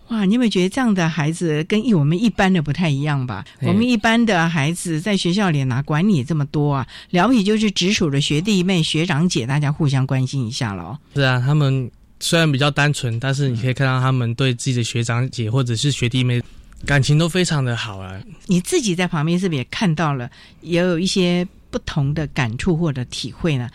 [0.09, 3.43] 哇，你有没有觉得这样的孩子跟一我们一般的不太一样吧？
[3.61, 6.87] 我们一般的孩子在学校里哪管你这么多啊？
[7.09, 10.97] 了不起就是直属的学弟妹、学长姐，大家互相关心一下喽。
[11.15, 16.41] 是啊，他们虽然比较单纯，但是你可以看到他们对自己的学长姐或者是学弟妹。
[16.85, 18.21] 感情都非常的好啊！
[18.45, 20.29] 你自己在旁边是不是也看到了，
[20.61, 23.69] 也有一些不同的感触或者体会呢？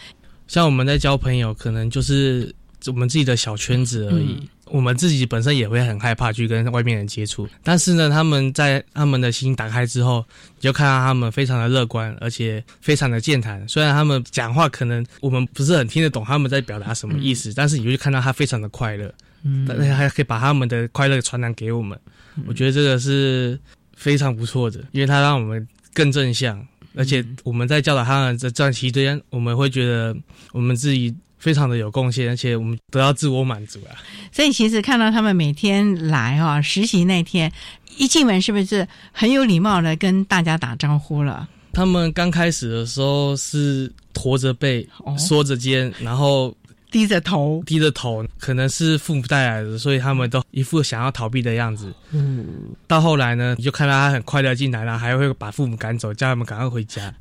[0.49, 2.55] 像我们在交朋友，可能就是
[2.87, 4.49] 我们自己的小圈子而已。
[4.67, 10.25] 我们自己本身也会很害怕去跟外面人接触，但是呢，他们在他们的心打开之后，
[10.59, 13.69] 你就看到他们非常的乐观，而且非常的健谈。
[13.69, 19.13] 虽然他们讲话可能我们不是很听得懂他们在表达什么意思，但是你就看到他非常的快乐，
[19.43, 21.99] 嗯，但是还可以把他们的快乐传染给我们。
[22.47, 23.59] 我觉得这个是
[23.97, 26.65] 非常不错的，因为它让我们更正向，
[26.95, 30.17] 而且我们在教导他们这段期间，我们会觉得
[30.53, 33.97] 我们自己非常的有贡献，而且我们得到自我满足啊。
[34.33, 37.53] 所以其实看到他们每天来哈实习那天
[37.99, 41.49] 一进门，是不是很有礼貌的跟大家打招呼了？
[41.73, 44.89] 他们刚开始的时候是驼着背、
[45.19, 46.55] 缩着肩，然后。
[46.91, 51.93] 低着头，低着头，可能是父母带来的，所以他们都一副想要逃避的样子。
[52.11, 52.47] 嗯，
[52.87, 57.15] 到后来呢，你就看到他很快乐进来了，还会把父母赶走，叫他们赶快回家。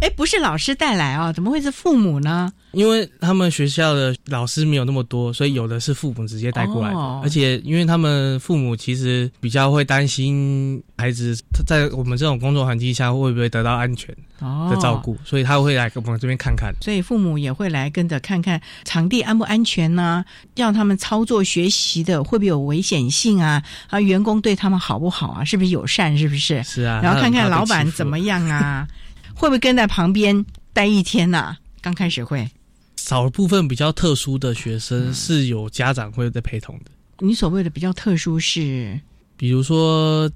[0.00, 2.52] 哎，不是老师带来哦，怎么会是父母呢？
[2.72, 6.98] 因为他们学校的老师没有那么多，所以有的是父母直接带过来的。
[7.22, 16.74] 而且，因为他们父母其实比较会担心孩子在我们这种工作环境下会不会得到安全的照顾，所以他会来我们这边看看。
[16.80, 20.24] 所以父母也会来跟着看看场地安不安全呢？
[20.56, 23.62] 让他们操作学习的会不会有危险性啊？
[23.88, 25.44] 啊，员工对他们好不好啊？
[25.44, 26.18] 是不是友善？
[26.18, 26.60] 是不是？
[26.64, 26.98] 是啊。
[27.00, 28.88] 然后看看老板怎么样啊？
[29.34, 31.56] 会不会跟在旁边待一天呐？
[31.80, 32.48] 刚开始会。
[32.96, 36.90] 少部分比较特殊的学生是有家长会在陪同的。
[37.18, 38.98] 你所谓的比较特殊是，
[39.36, 40.30] 比如说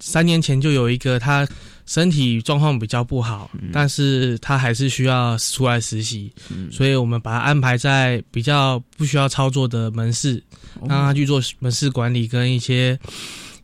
[0.00, 1.46] 三年前就有一个他
[1.84, 6.32] 身体状况比较不好，但是他还是需要出来实习，
[6.72, 10.42] 所以我们把他安排在比较不需要操作的门市，
[10.80, 12.98] 让他去做门市管理跟一些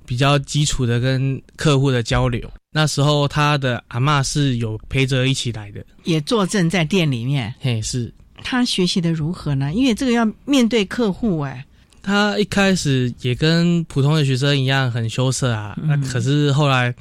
[0.04, 2.50] 比较基础的跟客户的交流。
[2.72, 7.54] 那时候他的阿妈是有陪着一起来的，也坐镇在店里面。
[7.60, 8.12] 嘿，是。
[8.42, 9.72] 他学习的如何呢？
[9.72, 11.64] 因为这个要面对客户哎。
[12.02, 16.92] 他一开始也跟普通的学生一样很羞涩啊，那可是后来，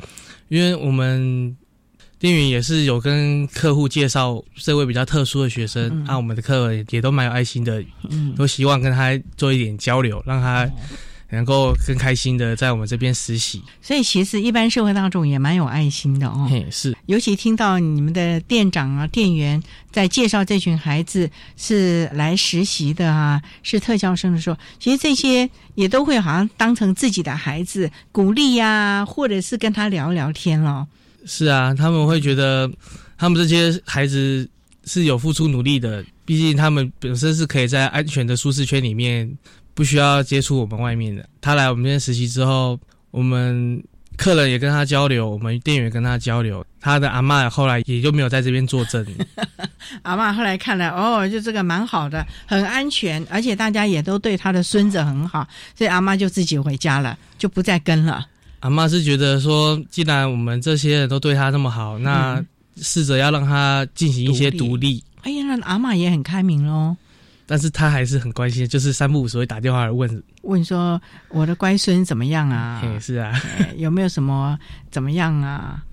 [0.49, 1.57] 因为我们
[2.19, 10.69] 店员也是有跟客户介绍这位比较特殊的学生，啊，我们的客人也都蛮有爱心的，嗯都希望跟他做一点交流，让他
[11.32, 13.61] 能够更开心的在我们这边实习。
[13.82, 16.47] 所以其实一般社会当中也蛮有爱心的哦。
[16.49, 19.61] 嘿，是，尤其听到你们的店长啊、店员
[19.91, 30.88] 在介绍这群孩子是来实习的啊，是特教生的时候，其实这些也都会好像当成自己的孩子鼓励呀、或者是跟他聊聊天咯。
[31.25, 32.69] 是啊，他们会觉得
[33.17, 34.49] 他们这些孩子
[34.86, 39.32] 是有付出努力的，毕竟他们本身是可以在安全的舒适圈里面，
[39.74, 41.28] 不需要接触我们外面的。
[41.39, 42.80] 他来我们这边实习之后，
[43.11, 43.82] 我们
[44.17, 49.05] 客人也跟他交流，我们店员跟他交流，他的阿嬷后来也就没有在这边坐镇。
[50.03, 58.26] 阿妈后来看来，哦，就这个蛮好的，很安全，而且大家也都对他的孙子很好，所以阿妈就自己回家了，就不再跟了。
[58.59, 62.39] 阿妈是觉得说，既然我们这些人都对他那么好，那
[62.78, 65.03] 试着要让他进行一些独立。
[65.24, 66.95] 哎呀，那阿妈也很开明喽。
[67.51, 72.79] 但是他还是很关心，就是三不五时会打电话来问问说我的乖孙怎么样啊？
[72.81, 74.57] 嘿是啊，哎有没有什么
[74.89, 75.83] 怎么样啊？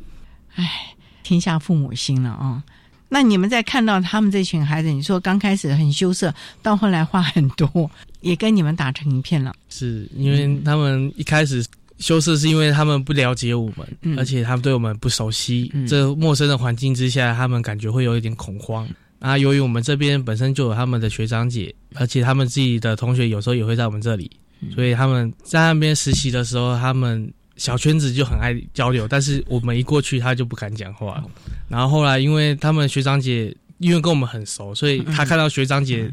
[0.54, 0.94] 哎，
[1.24, 2.62] 天下父母心了啊、
[3.08, 6.32] 那你们在看到他们这群孩子，你说刚开始很羞涩，
[6.62, 7.90] 到后来话很多，
[8.20, 9.52] 也跟你们打成一片了。
[9.68, 11.66] 是因为他们一开始
[11.98, 18.88] 羞涩，是因为他们不了解我们，嗯而且他们对我们不熟悉，嗯这陌生的环境之下，他们感觉会有一点恐慌。
[19.18, 24.30] 啊，由于我们这边本身就有他们的学长姐，而且他们自己的同学有时候也会在我们这里，
[24.74, 31.22] 所以他们在那边实习的时候，他们小圈子就很爱交流，但是我们一过去，他就不敢讲话。
[31.68, 36.12] 然后后来，因为他们学长姐因为跟我们很熟，所以他看到学长姐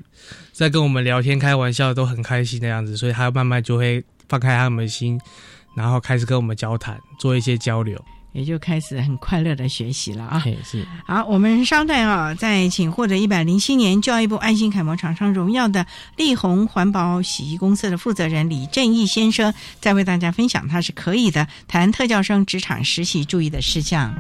[0.51, 5.20] 在跟我们聊天、开玩笑，都很开心的样子，所以他慢慢就会放开他们的心，
[5.78, 8.03] 然后开始跟我们交谈，做一些交流。
[8.36, 10.43] 也就开始很快乐的学习了啊！
[10.63, 24.13] 是好，我们稍待啊，再请获得一百零七年教育部爱心楷模厂商荣耀的力宏环保洗衣公司的负责人李正义先生，再为大家分享他是可以的谈特教生职场实习注意的事项。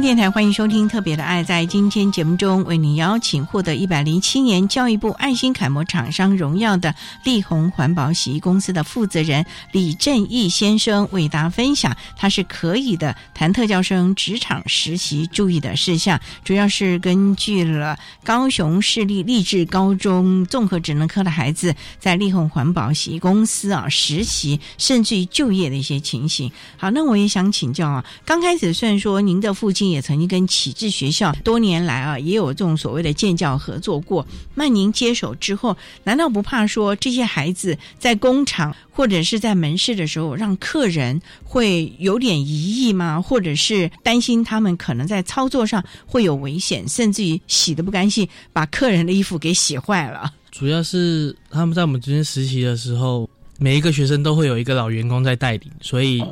[0.00, 1.42] 电台欢迎收听《特别的爱》。
[1.46, 6.94] 在今天节目中，为您邀请获得一百零七年教育部爱心楷模厂商荣耀的
[7.24, 26.50] 力宏环保洗衣公司的负责人李正义先生，为大家分享他是可以的谈特教生职场实习注意的事项，主要是根据了高雄市立励志高中综合职能科的孩子在力宏环保洗衣公司啊实习，甚至于就业的一些情形。
[26.76, 43.20] 好，那我也想请教啊，刚开始虽然说您的父亲也曾经跟启智学校多年来啊也有这种所谓的建教合作过，那您接手之后，难道不怕说这些孩子在工厂或者是在门市的时候，让客人会有点疑义吗？
[43.20, 50.32] 或者是担心他们可能在操作上会有危险，甚至于洗的不干净，把客人的衣服给洗坏了？
[50.50, 53.28] 主要是他们在我们这边实习的时候，
[53.60, 56.22] 每一个学生都会有一个老员工在带领，所以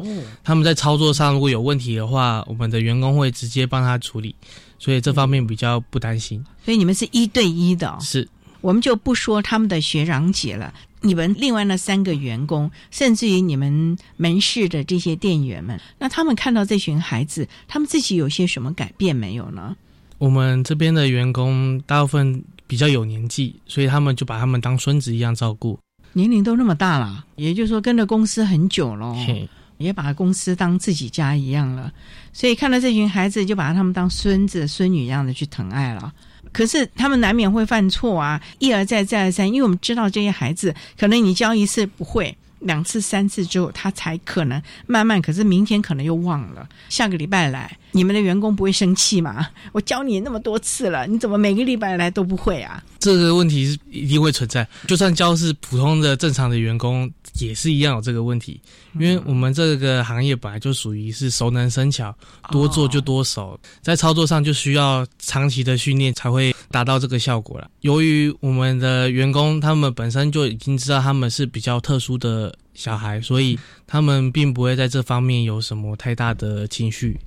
[0.45, 4.35] 他们在操作上如果有问题的话，我们的员工会直接帮他处理，
[4.79, 6.45] 所以这方面比较不担心。
[6.65, 8.29] 所以你们是一对一的、哦，是
[8.61, 19.77] 我们就不说他们的学长姐了，你们另外那三个员工，甚至于你们门市的这些店员们，那他们看到这群孩子，他们自己有些什么改变没有呢？
[20.19, 25.79] 我们这边的员工大部分比较有年纪，所以他们就把他们当孙子一样照顾。
[26.17, 29.47] 年龄都那么大了，也就是说跟着公司很久了，嘿，
[29.77, 31.93] 也把公司当自己家一样了，
[32.33, 36.11] 所以看到这群孩子就把他们当孙子孙女一样的去疼爱了。
[36.53, 42.35] 可是他们难免会犯错啊，一而再再而三，因为我们知道这些孩子，可能你教一次不会。
[42.61, 45.21] 两次、三次之后，他才可能慢慢。
[45.21, 49.49] 可是明天可能又忘了，下个礼拜来，你们的员工不会生气吗？
[49.73, 52.83] 我教你那么多次了，你怎么每个礼拜来都不会啊？
[52.99, 58.61] 这个问题是一定会存在，就算教是普通的正常的员工，也是一样有这个问题。
[58.99, 62.17] 因为我们这个行业本来就属于是熟能生巧，
[62.51, 67.71] 多做就多熟，在操作上就需要长期的训练才会达到这个效果了。
[67.81, 77.19] 由于我们的员工他们本身就已经知道他们是比较特殊的小孩，所以他们并不会在这方面有什么太大的情绪。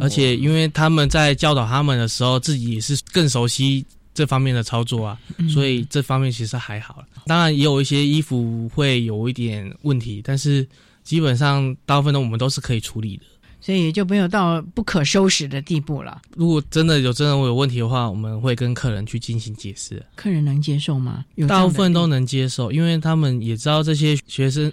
[0.00, 3.84] 而且因为他们在教导他们的时候，自己也是更熟悉。
[4.12, 5.18] 这方面的操作啊，
[5.48, 10.66] 所以这方面其实还好当然也有一些衣服会有一点问题，但是
[11.04, 13.22] 基本上大部分的我们都是可以处理的，
[13.60, 16.20] 所以也就没有到不可收拾的地步了。
[16.34, 20.02] 如果真的有真的有问题的话，我们会跟客人去进行解释。
[20.14, 21.24] 客人能接受吗？
[21.46, 24.72] 大部分都能接受，因为他们也知道这些学生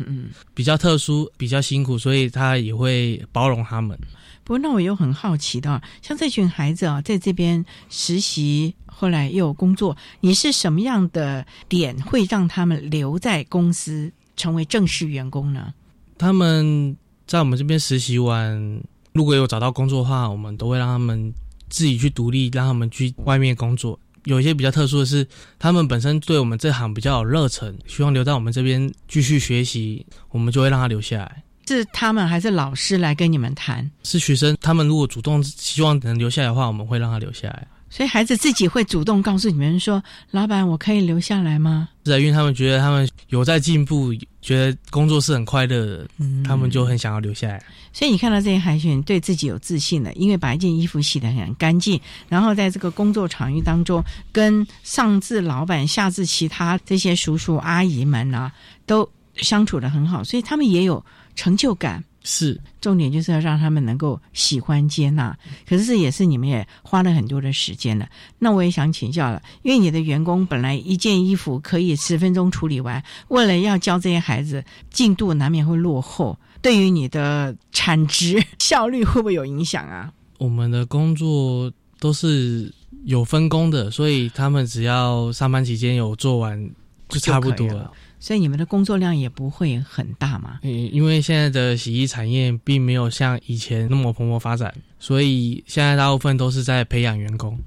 [0.54, 3.98] 比较特殊、比较辛苦，所以他也会包容他们。
[4.44, 15.74] 不过，那我又很好奇的，像这群孩子啊，在这边实习，后来又有工作，你是什么样的点会让他们留在公司成为正式员工呢？
[16.18, 16.96] 他们
[17.28, 21.32] 在我们这边实习完，如果有找到工作的话，我们都会让他们
[21.70, 24.00] 自己去独立，让他们去外面工作。
[24.24, 25.28] 有一些比较特殊的是，
[25.60, 31.44] 他们本身对我们这行比较有热忱，希望留在我们这边继续学习，我们就会让他留下来。
[31.68, 33.90] 是他们还是老师来跟你们谈？
[34.04, 37.68] 是学生，他们如果主动希望能留下来的话，我们会让他留下来。
[37.90, 46.08] 所以孩子自己会主动告诉你们说：“老板，我可以留下来吗？”是啊，因为他们觉得他们有在进步，觉得工作是很快乐的，
[46.44, 47.64] 他们就很想要留下来。
[47.92, 58.52] 所以你看到这些海选对自己有自信的，因为把一件衣服洗得很干净，然后在这个工作场域当中，跟上至老板，下至其他这些叔叔阿姨们啊，
[58.86, 61.04] 都相处的很好，所以他们也有。
[61.38, 65.36] 成就感是重点，就是要让他们能够喜欢接纳。
[65.66, 68.06] 可是这也是你们也花了很多的时间了。
[68.38, 74.62] 那我也想请教了，因为你的员工本来一件衣服可以十分钟处理完，为了要教这些孩子，
[74.92, 76.38] 进度难免会落后。
[76.62, 80.12] 对于你的产值 效率会不会有影响啊？
[80.38, 82.70] 我们的工作都是
[83.06, 86.70] 有分工的，所以他们只要上班期间有做完，
[87.08, 87.90] 就差不多了。
[88.20, 90.60] 所以你们的工作量也不会很大嘛？
[90.64, 97.58] 嗯，因为现在的洗衣产业并没有像以前那么蓬勃发展，所以现在大部分都是在培养员工。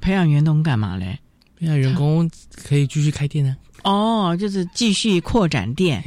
[0.00, 1.18] 培养员工干嘛嘞？
[1.58, 2.30] 培养员工
[2.64, 3.56] 可以继续开店呢。
[3.82, 6.02] 哦，就是继续扩展店。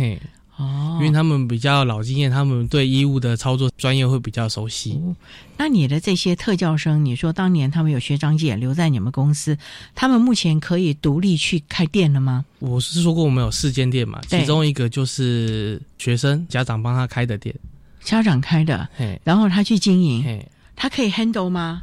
[0.62, 0.82] 嘿。
[0.82, 5.02] 哦，因为他们比较老经验，他们对衣物的操作专业会比较熟悉。
[5.58, 9.58] 那你的这些特教生，你说当年他们有学长姐留在你们公司，
[9.96, 12.46] 他们目前可以独立去开店了吗？
[12.60, 17.56] 我是说过我们有四间店嘛，其中一个就是学生家长帮他开的店，
[18.04, 18.88] 家长开的，
[19.24, 20.44] 然后他去经营，
[20.76, 21.82] 他可以 handle 吗？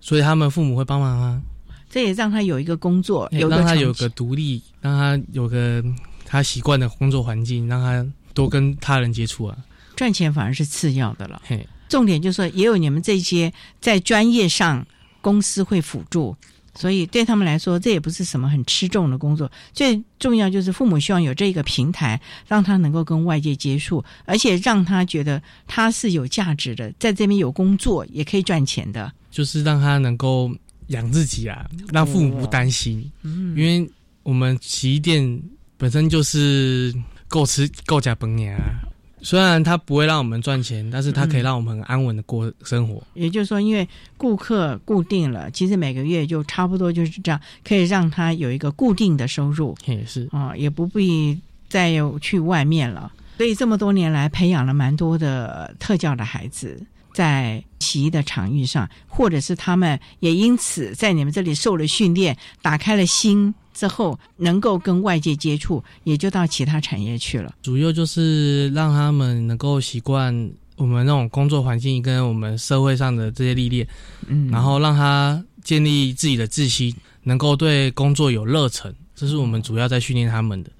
[0.00, 1.40] 所以他们父母会帮忙啊？
[1.88, 5.82] 这也让他有一个工作，让他有个独立，让他有个
[6.24, 8.06] 他习惯的工作环境，让他。
[8.40, 9.54] 多跟他人接触啊，
[9.94, 11.42] 赚钱反而是次要的了。
[11.44, 14.86] 嘿，重点就是说，也有你们这些在专业上
[15.20, 16.34] 公司会辅助，
[16.74, 19.50] 所以对他们来说，这也不是什么很吃重的工作。
[19.74, 22.18] 最重要就是父母希望有这个平台，
[22.48, 30.50] 让他能够跟外界接触，而且让他觉得他是有价值的，在这边有工作也可以赚钱的，就是让他能够
[30.86, 33.04] 养自己啊，让父母不担心。
[33.22, 33.86] 嗯，因为
[34.22, 35.42] 我们洗衣店
[35.76, 36.94] 本身就是。
[37.30, 38.84] 够吃够加本年啊！
[39.22, 43.02] 虽然它不会让我们赚钱，但是它可以让我们很安稳的过生活。
[43.14, 49.76] 也就是说，因为顾客固定了，其实每个月就差不多就是这样，可以让他有一个固定的收入。
[49.86, 53.12] 也是啊，也不必再有去外面了。
[53.36, 63.54] 所以这么多年来，培养了蛮多的特教的孩子，在洗衣的场域上，或者是他们也因此在你们这里受了训练，打开了心。
[63.80, 67.54] 之后能够跟外界接触，也就到其他产业去了。
[67.62, 70.34] 主要就是让他们能够习惯
[70.76, 73.88] 我们那种工作环境跟我们社会上的这些历练，
[74.26, 80.70] 嗯，然后让他建立自己的自信，能够对工作有热忱，这是我们主要在训练他们的。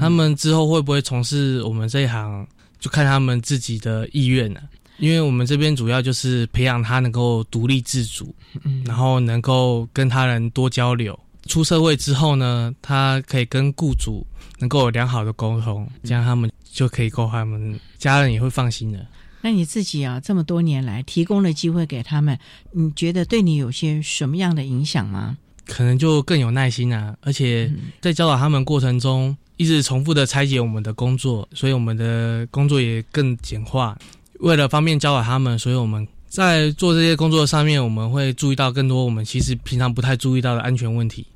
[0.00, 2.46] 他们之后会不会从事我们这一行，
[2.80, 4.62] 就看他们自己的意愿了。
[4.96, 8.34] 因为我们这边主要就是培养他能够独立自主，
[8.64, 11.18] 嗯，然后能够跟他人多交流。
[11.46, 14.26] 出社会之后呢，他可以跟雇主
[14.58, 19.06] 能够有良好的沟通，这样他们就可以够他们家人也会放心的。
[19.40, 22.36] 那你自己啊，这么多年来提供了机会给他们，
[22.72, 25.38] 你觉得对你有些什么样的影响吗？
[25.64, 33.96] 可能就更有耐心啊，而且在教导他们过程中，一直重复的拆解我们的工作，所以我们的工作也更简化。
[34.40, 41.26] 为了方便教导他们，所以我们在做这些工作上面，我们会注意到更多我们其实平常不太注意到的安全问题。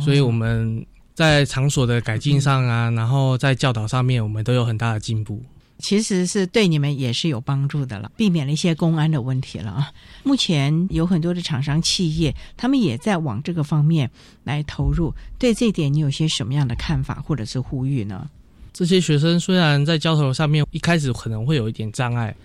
[0.00, 5.42] 所以我们在场所的改进上啊，然后在教导上面，我们都有很大的进步。
[5.78, 9.92] 其实是对你们也是有帮助的了，避免了一些公安的问题了啊。
[10.22, 14.10] 目前有很多的厂商企业，他们也在往这个方面
[14.44, 15.12] 来投入。
[15.38, 18.30] 对这点，你有些什么样的看法或者是呼吁呢？
[18.76, 22.36] 这些学生虽然在交头上面一开始可能会有一点障碍，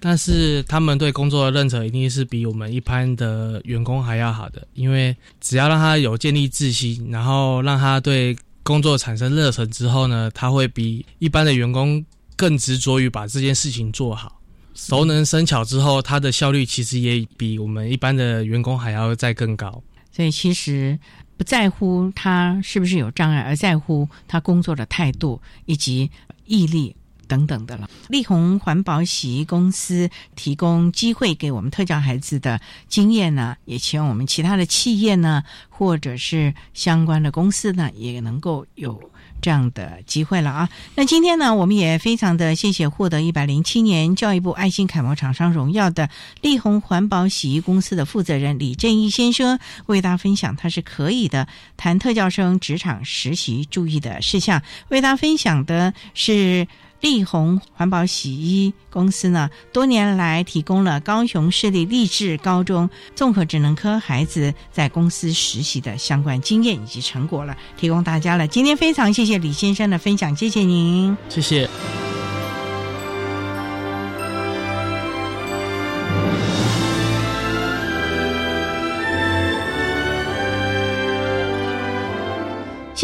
[0.00, 4.66] 但是他们对工作的认可一定是比我们一般的员工还要好的。
[4.74, 14.40] 因为只要让他有建立自信，然后让他对工作产生热忱之后呢，他会比一般的员工更执着于把这件事情做好。
[14.74, 19.80] 熟能生巧之后，他的效率其实也比我们一般的员工还要再更高。
[20.10, 20.98] 所以其实。
[21.36, 26.10] 不在乎他是不是有障碍，而在乎他工作的态度以及
[26.46, 26.96] 毅力
[27.28, 27.90] 等等的了。
[28.08, 39.10] 力宏环保洗衣公司提供机会给我们特教孩子的经验呢，也希望我们其他的企业呢，或者是相关的公司呢，也能够有。
[39.40, 40.68] 这样的机会了啊！
[40.94, 46.08] 那今天呢，我们也非常的谢谢获得一百零七年教育部爱心楷模厂商荣耀的
[46.40, 54.62] 力宏环保洗衣公司的负责人李振义先生，为大家分享他是可以的谈特教生职场实习注意的事项。
[54.88, 56.66] 为大家分享的是。
[57.00, 68.46] 力宏环保洗衣公司呢，多年来提供了高雄市立励志高中综合职能科孩子在公司实习的相关经验以及成果了，提供大家了。
[68.46, 71.68] 今天非常谢谢李先生的分享，谢谢您，谢谢。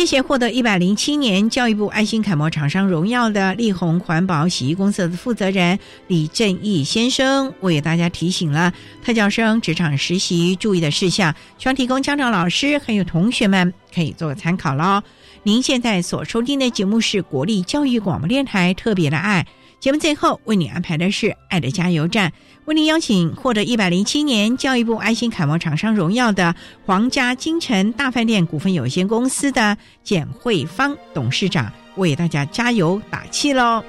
[0.03, 5.79] 谢谢获得一百零七年教育部爱心楷模厂商荣耀的力宏环保洗衣公司的负责人
[6.09, 15.05] 李正义先生，为大家提醒了特教生职场实习注意的事项，希望提供家长、老师还有同学们可以做个参考喽。
[15.45, 19.47] 您现在所收听的节目是国立教育广播电台特别的爱
[19.83, 22.33] 节目，最后为你安排的是爱的加油站。
[22.67, 26.55] 为您邀请获得一百零七年教育部爱心楷模厂商荣耀的
[26.87, 33.83] 皇家金城大饭店股份有限公司的简慧芳董事长，为大家加油打气喽！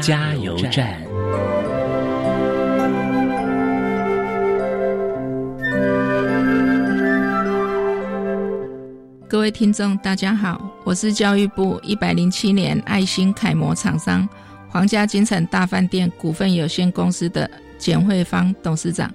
[0.00, 1.00] 加油站。
[9.28, 14.28] 各位听众，大家好，我是教育部一百零七年爱心楷模厂商
[14.68, 19.12] 皇家金城大饭店股份有限公司的简慧芳董事长。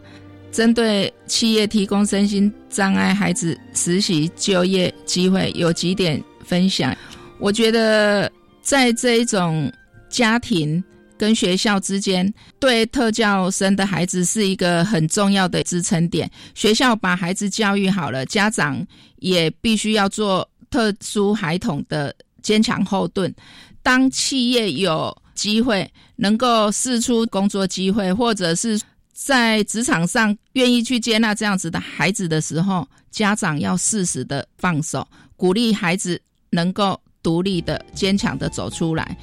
[0.51, 6.95] 针对企业提供身心障碍孩子实习就业机会，有几点分享。
[7.37, 8.29] 我觉得
[8.61, 9.71] 在这一种
[10.09, 10.83] 家庭。
[11.17, 16.31] 跟学校之间，对特教生的孩子是一个很重要的支撑点。
[16.55, 18.87] 学校把孩子教育好了，家长
[19.17, 23.35] 也必须要做特殊孩童的坚强后盾。
[23.83, 28.79] 当企业有机会能够试出工作机会，或者是
[29.11, 35.05] 在职场上愿意去接纳这样子的孩子的时候，家长要适时的放手，
[35.35, 39.17] 鼓励孩子能够独立的、坚强的走出来。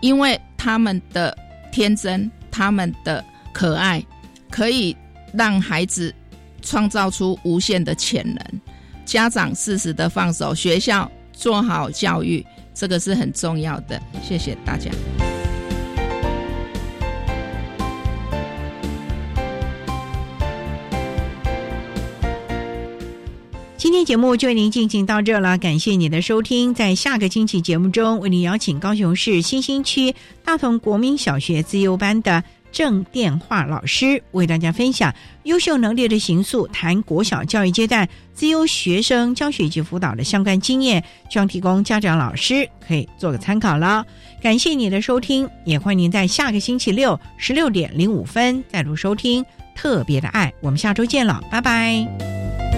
[0.00, 1.36] 因为他们的
[1.70, 4.04] 天真，他们的可爱，
[4.50, 4.96] 可以
[5.32, 6.14] 让孩子
[6.62, 8.60] 创造出无限的潜能。
[9.04, 12.44] 家长适时的放手，学校做好教育，
[12.74, 14.00] 这个是很重要的。
[14.22, 14.90] 谢谢大家。
[23.90, 26.72] 今天节目就为您进行到这了，感谢您的收听。
[26.72, 30.14] 在下个星期节目中，为您邀请高雄市新兴区
[30.44, 35.12] 大同国民小学自优班的郑电话老师，为大家分享
[35.42, 44.06] 优秀能力的行塑，谈国小教育阶段自优学生教学及辅导的相关经验，希望提供家长、老师可以做个参考了。
[44.40, 50.52] 感谢你的收听，也欢迎您在下个星期六十六点零五分再度收听特别的爱。
[50.60, 52.69] 我们下周见了，拜拜。